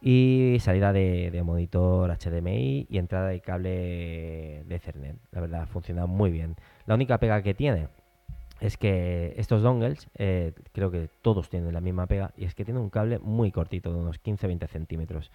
y 0.00 0.56
salida 0.60 0.92
de, 0.92 1.42
monitor 1.44 2.10
HDMI 2.10 2.86
y 2.88 2.98
entrada 2.98 3.28
de 3.28 3.40
cable 3.40 4.64
de 4.66 4.74
Ethernet. 4.74 5.16
La 5.32 5.40
verdad, 5.42 5.66
funciona 5.66 6.06
muy 6.06 6.30
bien. 6.30 6.56
La 6.86 6.94
única 6.94 7.18
pega 7.18 7.42
que 7.42 7.54
tiene 7.54 7.88
es 8.60 8.78
que 8.78 9.34
estos 9.36 9.62
dongles, 9.62 10.08
eh, 10.16 10.52
creo 10.72 10.90
que 10.90 11.10
todos 11.22 11.50
tienen 11.50 11.72
la 11.74 11.80
misma 11.80 12.06
pega, 12.06 12.32
y 12.36 12.44
es 12.44 12.54
que 12.54 12.64
tiene 12.64 12.80
un 12.80 12.88
cable 12.88 13.18
muy 13.18 13.50
cortito, 13.50 13.92
de 13.92 13.98
unos 13.98 14.22
15-20 14.22 14.68
centímetros. 14.68 15.30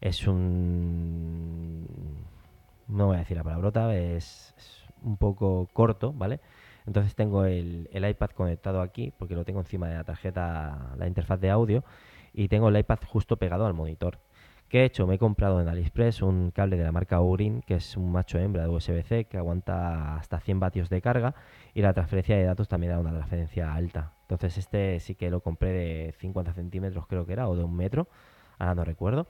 Es 0.00 0.26
un... 0.26 1.65
No 2.88 3.06
voy 3.06 3.16
a 3.16 3.20
decir 3.20 3.36
la 3.36 3.44
palabrota, 3.44 3.94
es, 3.96 4.54
es 4.56 4.84
un 5.02 5.16
poco 5.16 5.68
corto, 5.72 6.12
¿vale? 6.12 6.40
Entonces 6.86 7.14
tengo 7.14 7.44
el, 7.44 7.88
el 7.92 8.08
iPad 8.08 8.30
conectado 8.30 8.80
aquí, 8.80 9.12
porque 9.18 9.34
lo 9.34 9.44
tengo 9.44 9.60
encima 9.60 9.88
de 9.88 9.96
la 9.96 10.04
tarjeta, 10.04 10.94
la 10.96 11.06
interfaz 11.06 11.40
de 11.40 11.50
audio, 11.50 11.84
y 12.32 12.48
tengo 12.48 12.68
el 12.68 12.76
iPad 12.78 12.98
justo 13.06 13.36
pegado 13.36 13.66
al 13.66 13.74
monitor. 13.74 14.18
¿Qué 14.68 14.80
he 14.80 14.84
hecho? 14.84 15.06
Me 15.06 15.14
he 15.14 15.18
comprado 15.18 15.60
en 15.60 15.68
AliExpress 15.68 16.22
un 16.22 16.50
cable 16.50 16.76
de 16.76 16.82
la 16.82 16.90
marca 16.90 17.20
Urin, 17.20 17.62
que 17.62 17.76
es 17.76 17.96
un 17.96 18.10
macho 18.10 18.38
hembra 18.38 18.64
de 18.64 18.68
USB-C 18.68 19.26
que 19.26 19.36
aguanta 19.36 20.16
hasta 20.16 20.40
100 20.40 20.58
vatios 20.58 20.88
de 20.90 21.00
carga 21.00 21.36
y 21.72 21.82
la 21.82 21.92
transferencia 21.92 22.36
de 22.36 22.44
datos 22.44 22.66
también 22.66 22.92
da 22.92 22.98
una 22.98 23.12
transferencia 23.12 23.72
alta. 23.72 24.12
Entonces 24.22 24.58
este 24.58 24.98
sí 24.98 25.14
que 25.14 25.30
lo 25.30 25.40
compré 25.40 25.70
de 25.72 26.14
50 26.18 26.52
centímetros 26.52 27.06
creo 27.06 27.26
que 27.26 27.34
era, 27.34 27.48
o 27.48 27.54
de 27.54 27.62
un 27.62 27.76
metro, 27.76 28.08
ahora 28.58 28.74
no 28.74 28.84
recuerdo. 28.84 29.28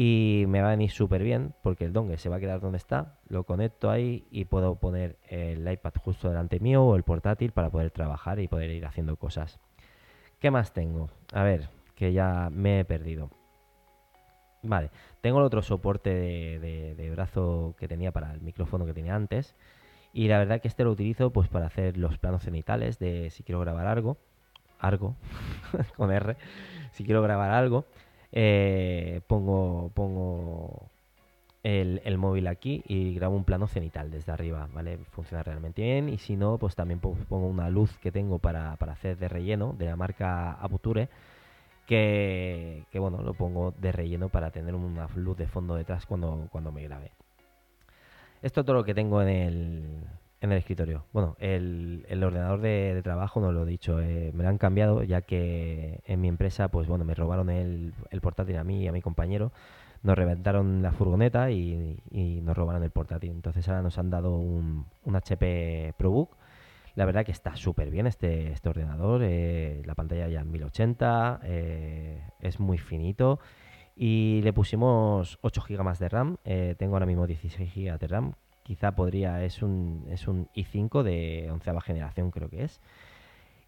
Y 0.00 0.44
me 0.46 0.60
va 0.60 0.68
a 0.68 0.70
venir 0.70 0.92
súper 0.92 1.24
bien 1.24 1.54
porque 1.60 1.84
el 1.84 1.92
dongle 1.92 2.18
se 2.18 2.28
va 2.28 2.36
a 2.36 2.38
quedar 2.38 2.60
donde 2.60 2.78
está, 2.78 3.18
lo 3.26 3.42
conecto 3.42 3.90
ahí 3.90 4.28
y 4.30 4.44
puedo 4.44 4.76
poner 4.76 5.18
el 5.28 5.68
iPad 5.68 5.90
justo 6.00 6.28
delante 6.28 6.60
mío 6.60 6.84
o 6.84 6.94
el 6.94 7.02
portátil 7.02 7.50
para 7.50 7.68
poder 7.68 7.90
trabajar 7.90 8.38
y 8.38 8.46
poder 8.46 8.70
ir 8.70 8.86
haciendo 8.86 9.16
cosas. 9.16 9.58
¿Qué 10.38 10.52
más 10.52 10.72
tengo? 10.72 11.10
A 11.32 11.42
ver, 11.42 11.68
que 11.96 12.12
ya 12.12 12.48
me 12.52 12.78
he 12.78 12.84
perdido. 12.84 13.30
Vale, 14.62 14.90
tengo 15.20 15.40
el 15.40 15.44
otro 15.44 15.62
soporte 15.62 16.10
de, 16.10 17.10
brazo 17.10 17.74
que 17.76 17.88
tenía 17.88 18.12
para 18.12 18.32
el 18.32 18.40
micrófono 18.40 18.86
que 18.86 18.94
tenía 18.94 19.16
antes. 19.16 19.56
Y 20.12 20.28
la 20.28 20.38
verdad 20.38 20.60
que 20.60 20.68
este 20.68 20.84
lo 20.84 20.92
utilizo 20.92 21.32
pues 21.32 21.48
para 21.48 21.66
hacer 21.66 21.96
los 21.96 22.18
planos 22.18 22.44
cenitales 22.44 23.00
de 23.00 23.30
si 23.30 23.42
quiero 23.42 23.58
grabar 23.58 23.88
algo. 23.88 24.16
Algo, 24.78 25.16
con 25.96 26.12
R. 26.12 26.36
Si 26.92 27.04
quiero 27.04 27.20
grabar 27.20 27.50
algo. 27.50 27.84
Eh, 28.32 29.20
pongo, 29.26 29.90
pongo 29.94 30.90
el, 31.62 32.18
móvil 32.18 32.46
aquí 32.46 32.82
y 32.86 33.14
grabo 33.14 33.36
un 33.36 33.44
plano 33.44 33.66
cenital 33.66 34.10
desde 34.10 34.32
arriba, 34.32 34.68
¿vale? 34.72 34.98
Funciona 35.10 35.42
realmente 35.42 35.82
bien 35.82 36.08
y 36.08 36.18
si 36.18 36.36
no, 36.36 36.58
pues 36.58 36.74
también 36.74 37.00
pongo 37.00 37.46
una 37.46 37.68
luz 37.70 37.96
que 37.98 38.12
tengo 38.12 38.38
para, 38.38 38.72
hacer 38.72 39.18
de 39.18 39.28
relleno 39.28 39.74
de 39.78 39.86
la 39.86 39.96
marca 39.96 40.52
Aputure 40.52 41.08
que, 41.86 42.84
bueno, 42.94 43.22
lo 43.22 43.32
pongo 43.32 43.72
de 43.78 43.92
relleno 43.92 44.28
para 44.28 44.50
tener 44.50 44.74
una 44.74 45.08
luz 45.16 45.38
de 45.38 45.46
fondo 45.46 45.74
detrás 45.74 46.04
cuando, 46.04 46.48
cuando 46.50 46.70
me 46.70 46.82
grabe. 46.82 47.12
Esto 48.42 48.60
es 48.60 48.66
todo 48.66 48.76
lo 48.76 48.84
que 48.84 48.94
tengo 48.94 49.22
en 49.22 49.28
el, 49.28 49.82
en 50.40 50.52
el 50.52 50.58
escritorio. 50.58 51.04
Bueno, 51.12 51.36
el, 51.38 52.04
ordenador 52.22 52.60
de, 52.60 53.00
trabajo, 53.02 53.40
no 53.40 53.52
lo 53.52 53.64
he 53.64 53.66
dicho, 53.66 54.00
eh, 54.00 54.32
me 54.34 54.42
lo 54.44 54.48
han 54.48 54.58
cambiado 54.58 55.02
ya 55.02 55.22
que 55.22 56.00
en 56.06 56.20
mi 56.20 56.28
empresa, 56.28 56.68
pues 56.68 56.86
bueno, 56.86 57.04
me 57.04 57.14
robaron 57.14 57.50
el, 57.50 57.94
el 58.10 58.20
portátil 58.20 58.56
a 58.56 58.64
mí 58.64 58.82
y 58.82 58.88
a 58.88 58.92
mi 58.92 59.02
compañero 59.02 59.52
nos 60.02 60.16
reventaron 60.16 60.82
la 60.82 60.92
furgoneta 60.92 61.50
y, 61.50 62.00
nos 62.42 62.56
robaron 62.56 62.82
el 62.82 62.90
portátil. 62.90 63.30
Entonces 63.30 63.68
ahora 63.68 63.82
nos 63.82 63.98
han 63.98 64.10
dado 64.10 64.36
un, 64.36 64.86
HP 65.04 65.94
ProBook. 65.96 66.36
La 66.94 67.04
verdad 67.04 67.24
que 67.24 67.32
está 67.32 67.56
súper 67.56 67.90
bien 67.90 68.06
este, 68.06 68.52
este 68.52 68.68
ordenador. 68.68 69.22
Eh, 69.24 69.82
la 69.84 69.94
pantalla 69.94 70.28
ya 70.28 70.40
en 70.40 70.50
1080, 70.50 71.40
eh, 71.44 72.22
es 72.40 72.58
muy 72.58 72.78
finito. 72.78 73.38
Y 73.94 74.40
le 74.42 74.52
pusimos 74.52 75.38
8 75.42 75.62
GB 75.68 75.82
más 75.82 75.98
de 75.98 76.08
RAM. 76.08 76.36
Eh, 76.44 76.74
tengo 76.78 76.94
ahora 76.94 77.06
mismo 77.06 77.26
16 77.26 77.72
GB 77.74 77.98
de 77.98 78.06
RAM. 78.06 78.34
Quizá 78.68 78.94
podría, 78.94 79.42
es 79.44 79.62
un, 79.62 80.04
es 80.10 80.28
un 80.28 80.46
i5 80.54 81.02
de 81.02 81.48
onceava 81.50 81.80
generación, 81.80 82.30
creo 82.30 82.50
que 82.50 82.64
es. 82.64 82.82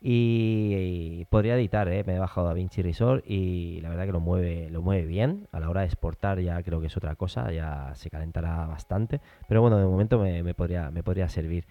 Y, 0.02 1.24
podría 1.30 1.56
editar, 1.56 1.88
¿eh? 1.88 2.04
me 2.06 2.16
he 2.16 2.18
bajado 2.18 2.50
a 2.50 2.52
Vinci 2.52 2.82
y 3.24 3.80
la 3.80 3.88
verdad 3.88 4.04
que 4.04 4.12
lo 4.12 4.20
mueve, 4.20 4.68
lo 4.68 4.82
mueve 4.82 5.06
bien. 5.06 5.48
A 5.52 5.60
la 5.60 5.70
hora 5.70 5.80
de 5.80 5.86
exportar 5.86 6.38
ya 6.40 6.62
creo 6.62 6.82
que 6.82 6.88
es 6.88 6.96
otra 6.98 7.14
cosa, 7.14 7.50
ya 7.50 7.92
se 7.94 8.10
calentará 8.10 8.66
bastante. 8.66 9.22
Pero 9.48 9.62
bueno, 9.62 9.78
de 9.78 9.86
momento 9.86 10.18
me, 10.18 10.52
podría, 10.52 10.90
me 10.90 11.02
podría 11.02 11.30
servir. 11.30 11.64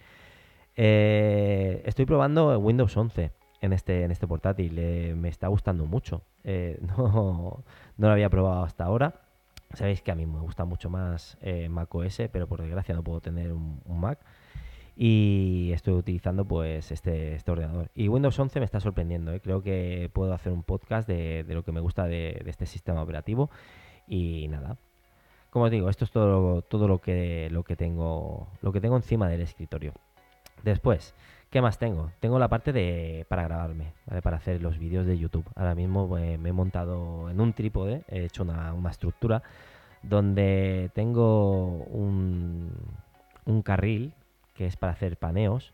Eh, 0.74 1.82
estoy 1.86 2.06
probando 2.06 2.58
Windows 2.58 2.96
11 2.96 3.30
en 3.60 3.72
este, 3.72 4.02
en 4.02 4.10
este 4.10 4.26
portátil, 4.26 4.76
eh, 4.76 5.14
me 5.16 5.28
está 5.28 5.46
gustando 5.46 5.86
mucho. 5.86 6.22
Eh, 6.42 6.80
no, 6.98 7.62
no 7.96 8.06
lo 8.08 8.12
había 8.12 8.28
probado 8.28 8.64
hasta 8.64 8.82
ahora. 8.82 9.29
Sabéis 9.74 10.02
que 10.02 10.10
a 10.10 10.14
mí 10.14 10.26
me 10.26 10.40
gusta 10.40 10.64
mucho 10.64 10.90
más 10.90 11.38
Mac 11.68 11.94
OS, 11.94 12.22
pero 12.32 12.48
por 12.48 12.60
desgracia 12.60 12.94
no 12.94 13.04
puedo 13.04 13.20
tener 13.20 13.52
un 13.52 14.00
Mac 14.00 14.18
y 15.02 15.70
estoy 15.72 15.94
utilizando 15.94 16.44
pues 16.44 16.92
este, 16.92 17.34
este 17.34 17.50
ordenador. 17.50 17.90
Y 17.94 18.08
Windows 18.08 18.38
11 18.38 18.58
me 18.58 18.66
está 18.66 18.80
sorprendiendo, 18.80 19.32
¿eh? 19.32 19.40
creo 19.40 19.62
que 19.62 20.10
puedo 20.12 20.34
hacer 20.34 20.52
un 20.52 20.62
podcast 20.62 21.08
de, 21.08 21.42
lo 21.48 21.64
que 21.64 21.72
me 21.72 21.80
gusta 21.80 22.04
de, 22.04 22.42
este 22.44 22.66
sistema 22.66 23.02
operativo 23.02 23.48
y 24.06 24.46
nada. 24.48 24.76
Como 25.48 25.64
os 25.64 25.70
digo, 25.70 25.88
esto 25.88 26.04
es 26.04 26.10
todo, 26.10 26.60
todo 26.60 26.86
lo, 26.86 27.00
que, 27.00 27.48
lo, 27.50 27.64
que 27.64 27.76
tengo, 27.76 28.48
lo 28.60 28.72
que 28.72 28.82
tengo 28.82 28.96
encima 28.96 29.26
del 29.30 29.40
escritorio. 29.40 29.94
Después, 30.64 31.14
¿qué 31.50 31.60
más 31.60 31.78
tengo? 31.78 32.10
Tengo 32.20 32.38
la 32.38 32.48
parte 32.48 32.72
de 32.72 33.26
para 33.28 33.44
grabarme, 33.44 33.92
para 34.22 34.36
hacer 34.36 34.62
los 34.62 34.78
vídeos 34.78 35.06
de 35.06 35.18
YouTube. 35.18 35.44
Ahora 35.54 35.74
mismo 35.74 36.16
eh, 36.18 36.38
me 36.38 36.50
he 36.50 36.52
montado 36.52 37.28
en 37.30 37.40
un 37.40 37.52
trípode, 37.52 38.02
he 38.08 38.24
hecho 38.24 38.42
una, 38.42 38.72
una 38.72 38.90
estructura 38.90 39.42
donde 40.02 40.90
tengo 40.94 41.66
un, 41.66 42.70
un 43.44 43.62
carril 43.62 44.14
que 44.54 44.66
es 44.66 44.76
para 44.76 44.92
hacer 44.92 45.16
paneos, 45.16 45.72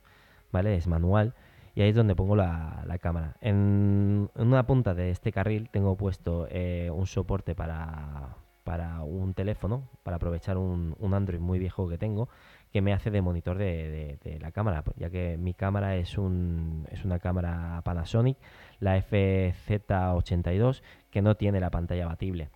¿vale? 0.53 0.77
Es 0.77 0.87
manual. 0.87 1.35
Y 1.75 1.83
ahí 1.83 1.91
es 1.91 1.95
donde 1.95 2.15
pongo 2.15 2.37
la, 2.37 2.99
cámara. 3.03 3.37
En, 3.43 4.31
una 4.35 4.67
punta 4.67 4.95
de 4.95 5.11
este 5.11 5.31
carril 5.31 5.69
tengo 5.71 5.95
puesto 5.97 6.49
eh, 6.51 6.91
un 6.91 7.07
soporte 7.07 7.55
para, 7.55 8.37
para 8.65 9.03
un 9.03 9.35
teléfono, 9.35 9.83
para 10.03 10.17
aprovechar 10.17 10.57
un, 10.57 10.97
Android 11.13 11.39
muy 11.39 11.59
viejo 11.59 11.89
que 11.89 11.99
tengo, 11.99 12.29
que 12.77 12.83
me 12.83 12.93
hace 12.93 13.11
de 13.11 13.23
monitor 13.23 13.57
de, 13.57 14.39
la 14.39 14.53
cámara, 14.53 14.85
ya 14.97 15.09
que 15.09 15.39
mi 15.39 15.55
cámara 15.55 15.97
es, 15.97 16.19
un, 16.19 16.87
es 16.91 17.07
una 17.07 17.19
cámara 17.19 17.81
Panasonic, 17.83 18.37
la 18.81 18.99
FZ82, 18.99 20.83
que 21.11 21.23
no 21.23 21.37
tiene 21.37 21.59
la 21.59 21.71
pantalla 21.71 22.05
batible. 22.05 22.51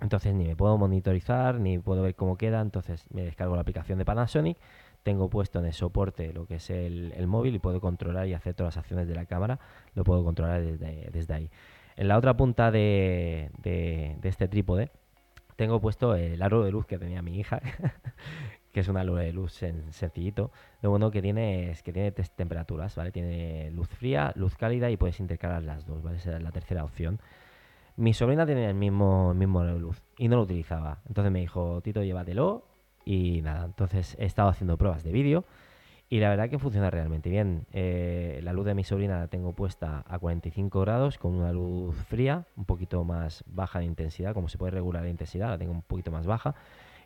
Entonces 0.00 0.34
ni 0.34 0.46
me 0.46 0.54
puedo 0.54 0.78
monitorizar, 0.78 1.58
ni 1.58 1.80
puedo 1.80 2.02
ver 2.02 2.14
cómo 2.14 2.36
queda, 2.36 2.60
entonces 2.60 3.06
me 3.10 3.24
descargo 3.24 3.56
la 3.56 3.62
aplicación 3.62 3.98
de 3.98 4.04
Panasonic 4.04 4.56
tengo 5.02 5.28
puesto 5.30 5.58
en 5.58 5.66
el 5.66 5.72
soporte 5.72 6.32
lo 6.32 6.46
que 6.46 6.56
es 6.56 6.70
el, 6.70 7.26
móvil 7.26 7.56
y 7.56 7.58
puedo 7.58 7.80
controlar 7.80 8.28
y 8.28 8.34
hacer 8.34 8.54
todas 8.54 8.76
las 8.76 8.82
acciones 8.82 9.08
de 9.08 9.16
la 9.16 9.26
cámara, 9.26 9.58
lo 9.94 10.04
puedo 10.04 10.22
controlar 10.22 10.62
desde, 10.62 11.34
ahí. 11.34 11.50
En 11.96 12.06
la 12.06 12.18
otra 12.18 12.36
punta 12.36 12.70
de, 12.70 13.50
este 14.22 14.46
trípode 14.46 14.90
tengo 15.56 15.80
puesto 15.80 16.14
el 16.14 16.40
aro 16.42 16.62
de 16.62 16.70
luz 16.70 16.86
que 16.86 16.98
tenía 16.98 17.22
mi 17.22 17.38
hija, 17.38 17.60
que 18.76 18.80
es 18.80 18.88
un 18.88 18.98
aro 18.98 19.14
de 19.14 19.32
luz 19.32 19.54
sencillito. 19.54 20.50
Lo 20.82 20.90
bueno 20.90 21.10
que 21.10 21.22
tiene 21.22 21.70
es 21.70 21.82
que 21.82 21.94
tiene 21.94 22.12
tres 22.12 22.30
temperaturas, 22.32 22.94
¿vale? 22.94 23.10
Tiene 23.10 23.70
luz 23.70 23.88
fría, 23.88 24.34
luz 24.36 24.54
cálida 24.54 24.90
y 24.90 24.98
puedes 24.98 25.18
intercalar 25.18 25.62
las 25.62 25.86
dos, 25.86 26.02
¿vale? 26.02 26.18
Esa 26.18 26.36
es 26.36 26.42
la 26.42 26.50
tercera 26.50 26.84
opción. 26.84 27.18
Mi 27.96 28.12
sobrina 28.12 28.44
tenía 28.44 28.68
el 28.68 28.74
mismo, 28.74 29.30
el 29.32 29.38
mismo 29.38 29.64
de 29.64 29.78
luz 29.78 30.02
y 30.18 30.28
no 30.28 30.36
lo 30.36 30.42
utilizaba. 30.42 30.98
Entonces 31.08 31.32
me 31.32 31.40
dijo, 31.40 31.80
Tito, 31.80 32.02
llévatelo 32.02 32.64
y 33.06 33.40
nada, 33.40 33.64
entonces 33.64 34.14
he 34.20 34.26
estado 34.26 34.50
haciendo 34.50 34.76
pruebas 34.76 35.02
de 35.02 35.12
vídeo 35.12 35.46
y 36.10 36.20
la 36.20 36.28
verdad 36.28 36.50
que 36.50 36.58
funciona 36.58 36.90
realmente 36.90 37.30
bien. 37.30 37.64
Eh, 37.72 38.40
la 38.42 38.52
luz 38.52 38.66
de 38.66 38.74
mi 38.74 38.84
sobrina 38.84 39.18
la 39.18 39.28
tengo 39.28 39.54
puesta 39.54 40.04
a 40.06 40.18
45 40.18 40.82
grados 40.82 41.16
con 41.16 41.32
una 41.32 41.50
luz 41.50 41.96
fría, 42.10 42.44
un 42.56 42.66
poquito 42.66 43.04
más 43.04 43.42
baja 43.46 43.78
de 43.78 43.86
intensidad, 43.86 44.34
como 44.34 44.50
se 44.50 44.58
puede 44.58 44.72
regular 44.72 45.02
la 45.02 45.08
intensidad, 45.08 45.48
la 45.48 45.56
tengo 45.56 45.72
un 45.72 45.80
poquito 45.80 46.10
más 46.10 46.26
baja. 46.26 46.54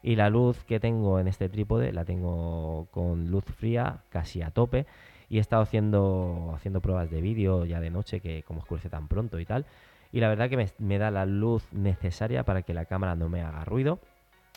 Y 0.02 0.16
la 0.16 0.30
luz 0.30 0.64
que 0.64 0.80
tengo 0.80 1.18
en 1.18 1.28
este 1.28 1.48
trípode 1.48 1.92
la 1.92 2.04
tengo 2.04 2.88
con 2.90 3.30
luz 3.30 3.44
fría 3.44 4.02
casi 4.08 4.42
a 4.42 4.50
tope. 4.50 4.86
Y 5.28 5.38
he 5.38 5.40
estado 5.40 5.62
haciendo, 5.62 6.52
haciendo 6.54 6.80
pruebas 6.80 7.10
de 7.10 7.20
vídeo 7.20 7.64
ya 7.64 7.80
de 7.80 7.90
noche, 7.90 8.20
que 8.20 8.42
como 8.42 8.60
oscurece 8.60 8.88
tan 8.88 9.08
pronto 9.08 9.38
y 9.38 9.44
tal. 9.44 9.66
Y 10.12 10.20
la 10.20 10.28
verdad 10.28 10.48
que 10.48 10.68
me, 10.78 10.98
da 10.98 11.10
la 11.10 11.26
luz 11.26 11.64
necesaria 11.72 12.44
para 12.44 12.62
que 12.62 12.74
la 12.74 12.86
cámara 12.86 13.14
no 13.14 13.28
me 13.28 13.42
haga 13.42 13.64
ruido 13.64 14.00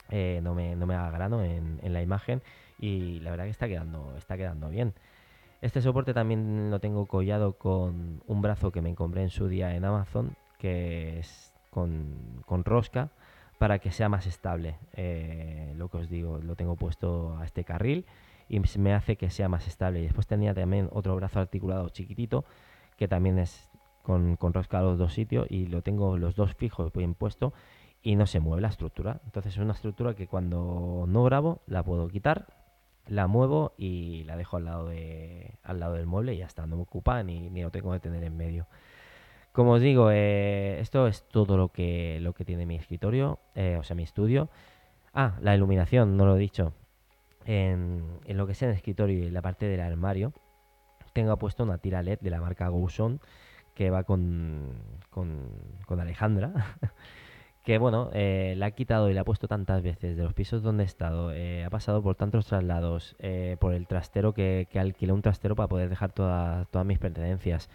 eh, 0.09 0.41
no, 0.43 0.53
me, 0.53 0.75
no 0.75 0.85
me 0.85 0.95
haga 0.95 1.11
grano 1.11 1.43
en, 1.43 1.79
la 1.81 2.01
imagen 2.01 2.41
y 2.79 3.19
la 3.21 3.31
verdad 3.31 3.45
que 3.45 3.51
está 3.51 3.67
quedando, 3.67 4.15
está 4.17 4.37
quedando 4.37 4.69
bien. 4.69 4.93
Este 5.61 5.81
soporte 5.81 6.13
también 6.13 6.69
lo 6.69 6.79
tengo 6.79 7.05
collado 7.05 7.53
con 7.53 8.21
un 8.27 8.41
brazo 8.41 8.71
que 8.71 8.81
me 8.81 8.95
compré 8.95 9.23
en 9.23 9.29
su 9.29 9.47
día 9.47 9.75
en 9.75 9.85
Amazon, 9.85 10.35
que 10.59 11.19
es 11.19 11.53
con, 11.69 12.43
rosca, 12.65 13.09
para 13.63 13.79
que 13.79 13.91
sea 13.91 14.09
más 14.09 14.27
estable. 14.27 14.75
Eh, 14.91 15.73
lo 15.77 15.87
que 15.87 15.95
os 15.95 16.09
digo, 16.09 16.37
lo 16.39 16.57
tengo 16.57 16.75
puesto 16.75 17.37
a 17.37 17.45
este 17.45 17.63
carril 17.63 18.05
y 18.49 18.59
me 18.77 18.93
hace 18.93 19.15
que 19.15 19.29
sea 19.29 19.47
más 19.47 19.69
estable. 19.69 20.01
Y 20.01 20.03
después 20.03 20.27
tenía 20.27 20.53
también 20.53 20.89
otro 20.91 21.15
brazo 21.15 21.39
articulado 21.39 21.87
chiquitito, 21.87 22.43
que 22.97 23.07
también 23.07 23.39
es 23.39 23.71
con, 24.01 24.35
con 24.35 24.53
rosca 24.53 24.79
a 24.79 24.81
los 24.81 24.97
dos 24.97 25.13
sitios 25.13 25.47
y 25.49 25.67
lo 25.67 25.81
tengo 25.81 26.17
los 26.17 26.35
dos 26.35 26.53
fijos 26.55 26.91
bien 26.91 27.13
puesto 27.13 27.53
y 28.01 28.17
no 28.17 28.27
se 28.27 28.41
mueve 28.41 28.61
la 28.63 28.67
estructura. 28.67 29.21
Entonces 29.23 29.53
es 29.53 29.59
una 29.59 29.71
estructura 29.71 30.13
que 30.13 30.27
cuando 30.27 31.05
no 31.07 31.23
grabo 31.23 31.61
la 31.65 31.83
puedo 31.83 32.09
quitar, 32.09 32.47
la 33.07 33.27
muevo 33.27 33.75
y 33.77 34.25
la 34.25 34.35
dejo 34.35 34.57
al 34.57 34.65
lado, 34.65 34.89
de, 34.89 35.55
al 35.63 35.79
lado 35.79 35.93
del 35.93 36.05
mueble 36.05 36.33
y 36.33 36.39
ya 36.39 36.47
está, 36.47 36.67
no 36.67 36.75
me 36.75 36.81
ocupa 36.81 37.23
ni, 37.23 37.49
ni 37.49 37.61
lo 37.61 37.71
tengo 37.71 37.93
que 37.93 38.01
tener 38.01 38.25
en 38.25 38.35
medio. 38.35 38.67
Como 39.53 39.73
os 39.73 39.81
digo, 39.81 40.09
eh, 40.11 40.79
esto 40.79 41.05
es 41.05 41.27
todo 41.29 41.57
lo 41.57 41.69
que, 41.69 42.17
lo 42.21 42.33
que 42.33 42.43
tiene 42.43 42.65
mi 42.65 42.75
escritorio, 42.75 43.37
eh, 43.53 43.77
o 43.79 43.83
sea, 43.83 43.95
mi 43.95 44.01
estudio. 44.01 44.49
Ah, 45.13 45.37
la 45.41 45.55
iluminación, 45.55 46.17
no 46.17 46.25
lo 46.25 46.35
he 46.35 46.39
dicho. 46.39 46.73
En, 47.45 48.19
lo 48.27 48.47
que 48.47 48.53
es 48.53 48.61
el 48.63 48.71
escritorio 48.71 49.27
y 49.27 49.29
la 49.29 49.43
parte 49.43 49.67
del 49.67 49.81
armario, 49.81 50.33
tengo 51.13 51.37
puesto 51.37 51.63
una 51.63 51.77
tira 51.77 52.01
LED 52.01 52.19
de 52.19 52.31
la 52.31 52.41
marca 52.41 52.67
GoSon 52.69 53.21
que 53.75 53.91
va 53.91 54.05
con, 54.05 54.71
con, 55.11 55.99
Alejandra. 55.99 56.77
que 57.63 57.77
bueno, 57.77 58.09
eh, 58.13 58.55
la 58.57 58.67
ha 58.67 58.71
quitado 58.71 59.11
y 59.11 59.13
la 59.13 59.21
ha 59.21 59.25
puesto 59.25 59.47
tantas 59.47 59.83
veces 59.83 60.17
de 60.17 60.23
los 60.23 60.33
pisos 60.33 60.63
donde 60.63 60.81
he 60.81 60.87
estado, 60.87 61.31
eh, 61.31 61.63
ha 61.63 61.69
pasado 61.69 62.01
por 62.01 62.15
tantos 62.15 62.47
traslados, 62.47 63.15
eh, 63.19 63.55
por 63.59 63.75
el 63.75 63.85
trastero 63.85 64.33
que, 64.33 64.67
que, 64.71 64.79
alquilé 64.79 65.13
un 65.13 65.21
trastero 65.21 65.55
para 65.55 65.69
poder 65.69 65.89
dejar 65.89 66.11
todas 66.11 66.85
mis 66.85 66.97
pertenencias. 66.97 67.69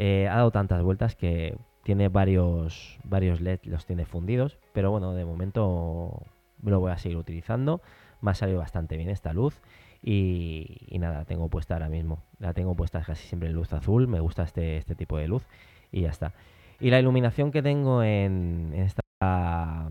Ha 0.00 0.36
dado 0.36 0.50
tantas 0.50 0.82
vueltas 0.82 1.14
que 1.14 1.56
tiene 1.82 2.08
varios, 2.08 2.98
varios 3.04 3.40
LED, 3.40 3.60
los 3.64 3.86
tiene 3.86 4.04
fundidos, 4.04 4.58
pero 4.72 4.90
bueno, 4.90 5.12
de 5.12 5.24
momento 5.24 6.22
lo 6.62 6.80
voy 6.80 6.92
a 6.92 6.98
seguir 6.98 7.18
utilizando. 7.18 7.80
Me 8.20 8.30
ha 8.30 8.34
salido 8.34 8.58
bastante 8.58 8.96
bien 8.96 9.08
esta 9.08 9.32
luz 9.32 9.60
y, 10.02 10.86
nada, 10.98 11.18
la 11.18 11.24
tengo 11.24 11.48
puesta 11.48 11.74
ahora 11.74 11.88
mismo. 11.88 12.22
La 12.38 12.52
tengo 12.52 12.74
puesta 12.74 13.02
casi 13.02 13.26
siempre 13.26 13.48
en 13.48 13.54
luz 13.54 13.72
azul, 13.72 14.08
me 14.08 14.20
gusta 14.20 14.44
este, 14.44 14.76
este 14.76 14.94
tipo 14.94 15.16
de 15.18 15.28
luz 15.28 15.46
y 15.90 16.02
ya 16.02 16.10
está. 16.10 16.32
Y 16.80 16.90
la 16.90 16.98
iluminación 16.98 17.50
que 17.50 17.62
tengo 17.62 18.02
en, 18.02 18.72
en 18.74 18.82
esta 18.82 19.90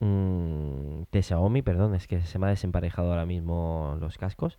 mm, 0.00 1.02
Xiaomi, 1.12 1.62
perdón, 1.62 1.94
es 1.94 2.06
que 2.06 2.20
se 2.22 2.38
me 2.38 2.46
ha 2.46 2.50
desemparejado 2.50 3.10
ahora 3.10 3.26
mismo 3.26 3.96
los 4.00 4.18
cascos. 4.18 4.58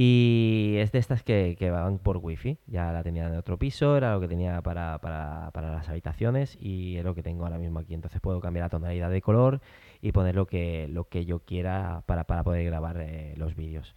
Y 0.00 0.76
es 0.78 0.92
de 0.92 1.00
estas 1.00 1.24
que, 1.24 1.56
que 1.58 1.72
van 1.72 1.98
por 1.98 2.18
wifi. 2.18 2.56
Ya 2.68 2.92
la 2.92 3.02
tenía 3.02 3.26
en 3.26 3.34
otro 3.34 3.58
piso, 3.58 3.96
era 3.96 4.14
lo 4.14 4.20
que 4.20 4.28
tenía 4.28 4.62
para, 4.62 5.00
para, 5.00 5.50
para, 5.52 5.72
las 5.72 5.88
habitaciones 5.88 6.56
y 6.60 6.98
es 6.98 7.04
lo 7.04 7.16
que 7.16 7.24
tengo 7.24 7.42
ahora 7.42 7.58
mismo 7.58 7.80
aquí. 7.80 7.94
Entonces 7.94 8.20
puedo 8.20 8.40
cambiar 8.40 8.66
la 8.66 8.70
tonalidad 8.70 9.10
de 9.10 9.20
color 9.20 9.60
y 10.00 10.12
poner 10.12 10.36
lo 10.36 10.46
que, 10.46 10.86
lo 10.86 11.08
que 11.08 11.24
yo 11.24 11.40
quiera 11.40 12.04
para, 12.06 12.22
para 12.28 12.44
poder 12.44 12.64
grabar 12.64 13.00
eh, 13.00 13.34
los 13.38 13.56
vídeos. 13.56 13.96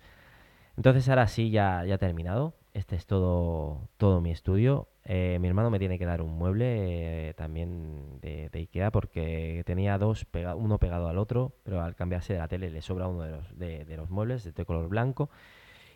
Entonces 0.76 1.08
ahora 1.08 1.28
sí, 1.28 1.52
ya, 1.52 1.86
ya 1.86 2.00
terminado. 2.00 2.56
Este 2.74 2.96
es 2.96 3.06
todo, 3.06 3.88
todo 3.98 4.22
mi 4.22 4.32
estudio. 4.32 4.88
Eh, 5.04 5.38
mi 5.40 5.50
hermano 5.50 5.70
me 5.70 5.78
tiene 5.78 6.00
que 6.00 6.06
dar 6.08 6.24
un 6.24 6.36
mueble 6.36 7.30
eh, 7.30 7.34
también 7.36 8.20
de, 8.22 8.50
Ikea 8.52 8.90
porque 8.90 9.62
tenía 9.68 10.00
dos, 10.00 10.26
uno 10.56 10.80
pegado 10.80 11.10
al 11.10 11.20
otro, 11.20 11.54
pero 11.62 11.84
al 11.84 11.94
cambiarse 11.94 12.34
de 12.34 12.40
la 12.40 12.48
tele 12.48 12.72
le 12.72 12.82
sobra 12.82 13.08
uno 13.08 13.22
de 13.22 13.32
los, 13.32 13.60
de, 13.60 13.98
los 13.98 14.10
muebles 14.10 14.52
de 14.52 14.66
color 14.66 14.88
blanco. 14.88 15.30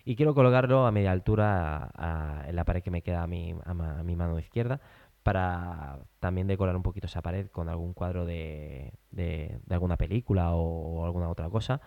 Y 0.06 0.16
quiero 0.16 0.36
colocarlo 0.36 0.86
a 0.86 0.92
media 0.92 1.12
altura 1.12 2.44
en 2.48 2.56
la 2.56 2.64
pared 2.64 2.84
que 2.84 2.92
me 2.92 3.02
queda 3.02 3.24
a 3.24 3.28
mi, 3.28 3.56
a, 3.66 3.74
mi 4.04 4.16
mano 4.16 4.38
izquierda 4.38 4.80
para 5.24 5.98
también 6.20 6.46
decorar 6.46 6.76
un 6.76 6.84
poquito 6.84 7.08
esa 7.08 7.24
pared 7.24 7.48
con 7.48 7.68
algún 7.68 7.94
cuadro 7.96 8.24
de, 8.24 8.94
de, 9.10 9.58
alguna 9.72 9.98
película 9.98 10.54
o, 10.54 11.04
alguna 11.04 11.30
otra 11.30 11.50
cosa 11.50 11.82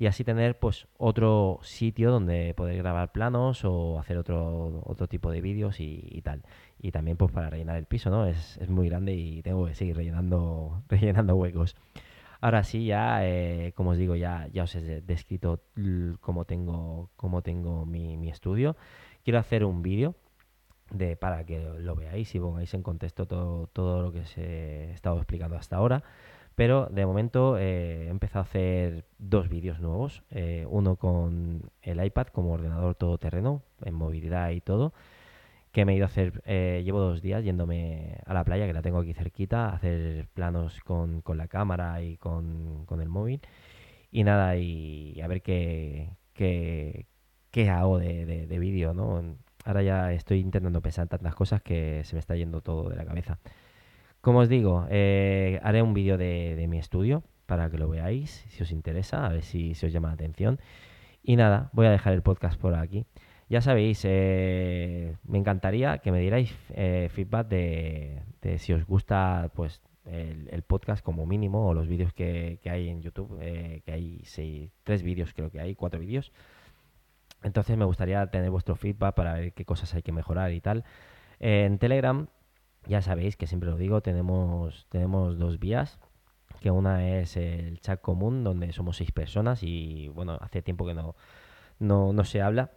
y 0.00 0.06
así 0.06 0.24
tener 0.24 0.58
pues 0.58 0.88
otro 0.98 1.60
sitio 1.62 2.10
donde 2.10 2.54
poder 2.54 2.78
grabar 2.78 3.12
planos 3.12 3.64
o 3.64 4.00
hacer 4.00 4.18
otro, 4.18 4.82
otro 4.84 5.06
tipo 5.06 5.30
de 5.30 5.40
vídeos 5.40 5.78
y, 5.78 6.20
tal. 6.24 6.42
Y 6.80 6.90
también 6.90 7.16
pues 7.16 7.30
para 7.30 7.50
rellenar 7.50 7.76
el 7.76 7.84
piso, 7.84 8.10
¿no? 8.10 8.26
Es, 8.26 8.56
es, 8.56 8.68
muy 8.68 8.88
grande 8.88 9.14
y 9.14 9.42
tengo 9.42 9.66
que 9.66 9.74
seguir 9.74 9.96
rellenando, 9.96 10.82
rellenando 10.88 11.36
huecos. 11.36 11.76
Ahora 12.40 12.64
sí, 12.64 12.86
ya, 12.86 13.26
eh, 13.26 13.72
como 13.74 13.90
os 13.90 13.98
digo, 13.98 14.16
ya, 14.16 14.48
os 14.62 14.74
he 14.74 15.02
descrito 15.02 15.60
cómo 16.20 16.44
tengo, 16.44 17.10
cómo 17.16 17.42
tengo 17.42 17.84
mi, 17.86 18.16
mi 18.16 18.30
estudio. 18.30 18.76
Quiero 19.24 19.38
hacer 19.38 19.64
un 19.64 19.82
vídeo 19.82 20.14
de, 20.90 21.16
para 21.16 21.44
que 21.44 21.58
lo 21.60 21.94
veáis 21.94 22.34
y 22.34 22.40
pongáis 22.40 22.72
en 22.74 22.82
contexto 22.82 23.26
todo, 23.26 23.66
todo 23.68 24.02
lo 24.02 24.12
que 24.12 24.20
os 24.20 24.38
he 24.38 24.92
estado 24.92 25.18
explicando 25.18 25.56
hasta 25.56 25.76
ahora. 25.76 26.02
Pero 26.54 26.86
de 26.90 27.06
momento 27.06 27.56
eh, 27.58 28.06
he 28.06 28.08
empezado 28.08 28.40
a 28.40 28.42
hacer 28.42 29.04
dos 29.18 29.48
vídeos 29.48 29.80
nuevos. 29.80 30.22
Eh, 30.30 30.66
uno 30.68 30.96
con 30.96 31.70
el 31.82 32.04
iPad 32.04 32.26
como 32.28 32.52
ordenador 32.52 32.94
todoterreno, 32.94 33.62
en 33.82 33.94
movilidad 33.94 34.50
y 34.50 34.60
todo. 34.60 34.92
Que 35.72 35.84
me 35.84 35.92
he 35.92 35.96
ido 35.96 36.04
a 36.04 36.08
hacer, 36.08 36.42
eh, 36.46 36.82
llevo 36.84 37.00
dos 37.00 37.22
días 37.22 37.44
yéndome 37.44 38.18
a 38.26 38.34
la 38.34 38.44
playa, 38.44 38.66
que 38.66 38.72
la 38.72 38.82
tengo 38.82 38.98
aquí 38.98 39.14
cerquita, 39.14 39.70
a 39.70 39.74
hacer 39.76 40.26
planos 40.34 40.80
con, 40.80 41.22
la 41.34 41.48
cámara 41.48 42.02
y 42.02 42.16
con, 42.16 42.86
el 43.00 43.08
móvil. 43.08 43.40
Y 44.10 44.24
nada, 44.24 44.56
y 44.56 45.20
a 45.20 45.28
ver 45.28 45.42
qué, 45.42 46.10
qué, 46.34 47.06
qué 47.50 47.70
hago 47.70 47.98
de, 47.98 48.46
de 48.46 48.58
vídeo, 48.58 48.94
¿no? 48.94 49.36
Ahora 49.64 49.82
ya 49.82 50.12
estoy 50.12 50.40
intentando 50.40 50.80
pensar 50.80 51.08
tantas 51.08 51.34
cosas 51.34 51.62
que 51.62 52.02
se 52.04 52.14
me 52.16 52.20
está 52.20 52.34
yendo 52.36 52.60
todo 52.62 52.88
de 52.88 52.96
la 52.96 53.04
cabeza. 53.04 53.38
Como 54.20 54.40
os 54.40 54.48
digo, 54.48 54.86
eh, 54.90 55.60
haré 55.62 55.82
un 55.82 55.94
vídeo 55.94 56.18
de, 56.18 56.66
mi 56.68 56.78
estudio 56.78 57.22
para 57.46 57.70
que 57.70 57.78
lo 57.78 57.88
veáis, 57.88 58.44
si 58.50 58.62
os 58.62 58.70
interesa, 58.70 59.26
a 59.26 59.30
ver 59.30 59.42
si, 59.42 59.72
os 59.72 59.92
llama 59.92 60.08
la 60.08 60.14
atención. 60.14 60.60
Y 61.22 61.36
nada, 61.36 61.70
voy 61.72 61.86
a 61.86 61.90
dejar 61.90 62.12
el 62.12 62.22
podcast 62.22 62.60
por 62.60 62.74
aquí. 62.74 63.06
Ya 63.50 63.60
sabéis, 63.60 64.02
eh, 64.04 65.16
me 65.24 65.36
encantaría 65.36 65.98
que 65.98 66.12
me 66.12 66.20
dierais 66.20 66.54
eh, 66.70 67.08
feedback 67.12 67.48
de, 67.48 68.22
si 68.58 68.72
os 68.72 68.86
gusta 68.86 69.50
pues 69.56 69.82
el, 70.04 70.62
podcast 70.62 71.04
como 71.04 71.26
mínimo 71.26 71.66
o 71.66 71.74
los 71.74 71.88
vídeos 71.88 72.12
que, 72.12 72.60
hay 72.64 72.88
en 72.88 73.02
YouTube, 73.02 73.40
que 73.40 73.92
hay 73.92 74.22
seis, 74.24 74.70
tres 74.84 75.02
vídeos 75.02 75.34
creo 75.34 75.50
que 75.50 75.60
hay, 75.60 75.74
cuatro 75.74 75.98
vídeos. 75.98 76.30
Entonces 77.42 77.76
me 77.76 77.84
gustaría 77.84 78.24
tener 78.28 78.50
vuestro 78.50 78.76
feedback 78.76 79.16
para 79.16 79.34
ver 79.34 79.52
qué 79.52 79.64
cosas 79.64 79.92
hay 79.94 80.02
que 80.02 80.12
mejorar 80.12 80.52
y 80.52 80.60
tal. 80.60 80.84
en 81.40 81.78
Telegram 81.78 82.28
ya 82.86 83.02
sabéis 83.02 83.36
que 83.36 83.48
siempre 83.48 83.68
lo 83.68 83.76
digo, 83.76 84.00
tenemos, 84.00 84.86
tenemos 84.90 85.38
dos 85.40 85.58
vías, 85.58 85.98
que 86.60 86.70
una 86.70 87.18
es 87.18 87.36
el 87.36 87.80
chat 87.80 88.00
común, 88.00 88.44
donde 88.44 88.72
somos 88.72 88.96
seis 88.98 89.10
personas 89.10 89.64
y 89.64 90.08
bueno, 90.08 90.38
hace 90.40 90.62
tiempo 90.62 90.86
que 90.86 90.94
no, 90.94 91.16
no, 91.80 92.12
no 92.12 92.24
se 92.24 92.42
habla, 92.42 92.70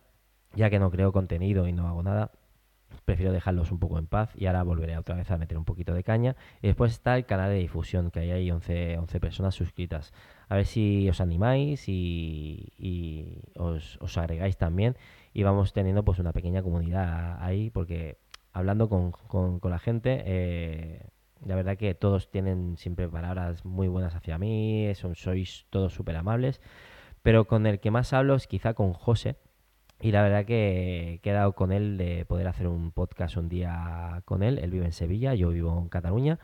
ya 0.55 0.69
que 0.69 0.79
no 0.79 0.91
creo 0.91 1.11
contenido 1.11 1.67
y 1.67 1.73
no 1.73 1.87
hago 1.87 2.03
nada 2.03 2.31
prefiero 3.05 3.31
dejarlos 3.31 3.71
un 3.71 3.79
poco 3.79 3.99
en 3.99 4.07
paz 4.07 4.31
y 4.35 4.45
ahora 4.45 4.63
volveré 4.63 4.97
otra 4.97 5.15
vez 5.15 5.29
a 5.31 5.37
meter 5.37 5.57
un 5.57 5.65
poquito 5.65 5.93
de 5.93 6.03
caña. 6.03 6.35
Y 6.61 6.67
después 6.67 6.93
está 6.93 7.15
el 7.15 7.25
canal 7.25 7.49
de 7.49 7.57
difusión, 7.57 8.11
que 8.11 8.19
hay 8.19 8.31
ahí 8.31 8.51
11, 8.51 8.97
11 8.97 9.19
personas 9.19 9.55
suscritas. 9.55 10.13
A 10.49 10.55
ver 10.55 10.65
si 10.65 11.09
os 11.09 11.21
animáis 11.21 11.85
y, 11.87 13.41
os, 13.55 13.97
os, 14.01 14.17
agregáis 14.17 14.57
también 14.57 14.95
y 15.33 15.43
vamos 15.43 15.73
teniendo 15.73 16.03
pues 16.03 16.19
una 16.19 16.33
pequeña 16.33 16.61
comunidad 16.61 17.41
ahí 17.41 17.69
porque 17.69 18.17
hablando 18.51 18.87
con, 18.87 19.11
con, 19.11 19.59
la 19.63 19.79
gente, 19.79 20.21
eh, 20.25 21.07
la 21.45 21.55
verdad 21.55 21.77
que 21.77 21.95
todos 21.95 22.29
tienen 22.29 22.77
siempre 22.77 23.09
palabras 23.09 23.65
muy 23.65 23.87
buenas 23.87 24.15
hacia 24.15 24.37
mí, 24.37 24.91
son, 24.95 25.15
sois 25.15 25.65
todos 25.71 25.93
súper 25.93 26.15
amables, 26.17 26.61
pero 27.23 27.45
con 27.45 27.65
el 27.65 27.79
que 27.79 27.89
más 27.89 28.13
hablo 28.13 28.35
es 28.35 28.45
quizá 28.45 28.75
con 28.75 28.93
José, 28.93 29.37
y 30.03 30.11
la 30.11 30.21
verdad 30.21 30.45
que 30.45 31.13
he 31.13 31.17
quedado 31.19 31.53
con 31.53 31.71
él 31.71 31.97
de 31.97 32.25
poder 32.25 32.47
hacer 32.47 32.67
un 32.67 32.91
podcast 32.91 33.37
un 33.37 33.49
día 33.49 34.21
con 34.25 34.43
él, 34.43 34.59
él 34.59 34.69
vive 34.71 34.85
en 34.85 34.91
Sevilla, 34.91 35.33
yo 35.33 35.49
vivo 35.49 35.79
en 35.79 35.89
Cataluña, 35.89 36.39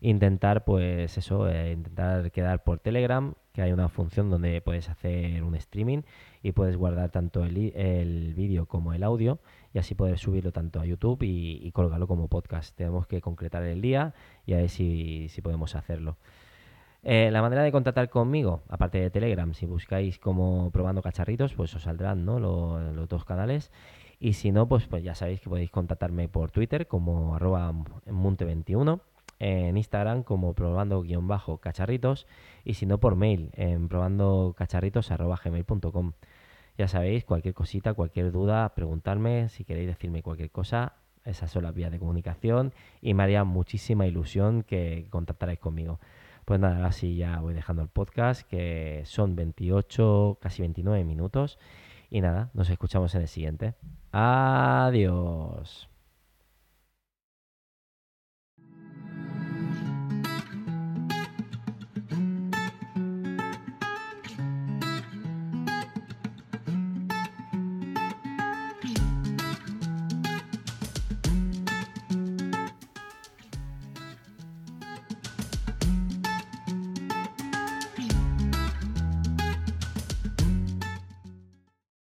intentar 0.00 0.64
pues 0.64 1.16
eso, 1.16 1.48
eh, 1.48 1.72
intentar 1.72 2.30
quedar 2.30 2.64
por 2.64 2.80
Telegram, 2.80 3.34
que 3.52 3.62
hay 3.62 3.72
una 3.72 3.88
función 3.88 4.30
donde 4.30 4.60
puedes 4.60 4.88
hacer 4.88 5.42
un 5.42 5.54
streaming 5.54 6.02
y 6.42 6.52
puedes 6.52 6.76
guardar 6.76 7.10
tanto 7.10 7.44
el, 7.44 7.72
el 7.76 8.34
vídeo 8.34 8.66
como 8.66 8.92
el 8.92 9.02
audio 9.02 9.40
y 9.72 9.78
así 9.78 9.94
poder 9.94 10.18
subirlo 10.18 10.52
tanto 10.52 10.80
a 10.80 10.86
YouTube 10.86 11.22
y, 11.22 11.70
colgarlo 11.72 12.06
como 12.06 12.28
podcast. 12.28 12.74
Tenemos 12.76 13.06
que 13.06 13.20
concretar 13.20 13.62
el 13.62 13.80
día 13.80 14.14
y 14.46 14.54
a 14.54 14.56
ver 14.58 14.70
si, 14.70 15.28
podemos 15.42 15.74
hacerlo. 15.74 16.16
Eh, 17.04 17.30
la 17.30 17.42
manera 17.42 17.62
de 17.62 17.72
contactar 17.72 18.10
conmigo, 18.10 18.62
aparte 18.68 18.98
de 18.98 19.10
Telegram, 19.10 19.54
si 19.54 19.66
buscáis 19.66 20.18
como 20.18 20.70
probando 20.72 21.00
cacharritos, 21.00 21.54
pues 21.54 21.74
os 21.74 21.82
saldrán 21.82 22.24
¿no? 22.24 22.40
los, 22.40 23.08
dos 23.08 23.24
canales. 23.24 23.70
Y 24.20 24.32
si 24.32 24.50
no, 24.50 24.66
pues, 24.68 24.86
pues 24.88 25.04
ya 25.04 25.14
sabéis 25.14 25.40
que 25.40 25.48
podéis 25.48 25.70
contactarme 25.70 26.28
por 26.28 26.50
Twitter 26.50 26.88
como 26.88 27.36
arroba 27.36 27.72
monte21 28.06 29.00
en 29.38 29.76
Instagram 29.76 30.24
como 30.24 30.54
probando-cacharritos 30.54 32.26
y 32.64 32.74
si 32.74 32.86
no 32.86 32.98
por 32.98 33.14
mail 33.16 33.50
en 33.54 33.88
probandocacharritos.gmail.com 33.88 36.12
Ya 36.76 36.88
sabéis, 36.88 37.24
cualquier 37.24 37.54
cosita, 37.54 37.94
cualquier 37.94 38.32
duda, 38.32 38.74
preguntarme, 38.74 39.48
si 39.48 39.64
queréis 39.64 39.86
decirme 39.86 40.22
cualquier 40.22 40.50
cosa, 40.50 40.94
esas 41.24 41.50
son 41.50 41.62
las 41.64 41.74
vías 41.74 41.90
de 41.92 41.98
comunicación 41.98 42.74
y 43.00 43.14
me 43.14 43.22
haría 43.22 43.44
muchísima 43.44 44.06
ilusión 44.06 44.64
que 44.64 45.06
contactarais 45.10 45.58
conmigo. 45.58 45.98
Pues 46.48 46.60
nada, 46.60 46.86
así 46.86 47.14
ya 47.14 47.40
voy 47.40 47.52
dejando 47.52 47.82
el 47.82 47.88
podcast, 47.88 48.40
que 48.48 49.02
son 49.04 49.36
28, 49.36 50.38
casi 50.40 50.62
29 50.62 51.04
minutos. 51.04 51.58
Y 52.08 52.22
nada, 52.22 52.48
nos 52.54 52.70
escuchamos 52.70 53.14
en 53.14 53.20
el 53.20 53.28
siguiente. 53.28 53.74
Adiós. 54.12 55.87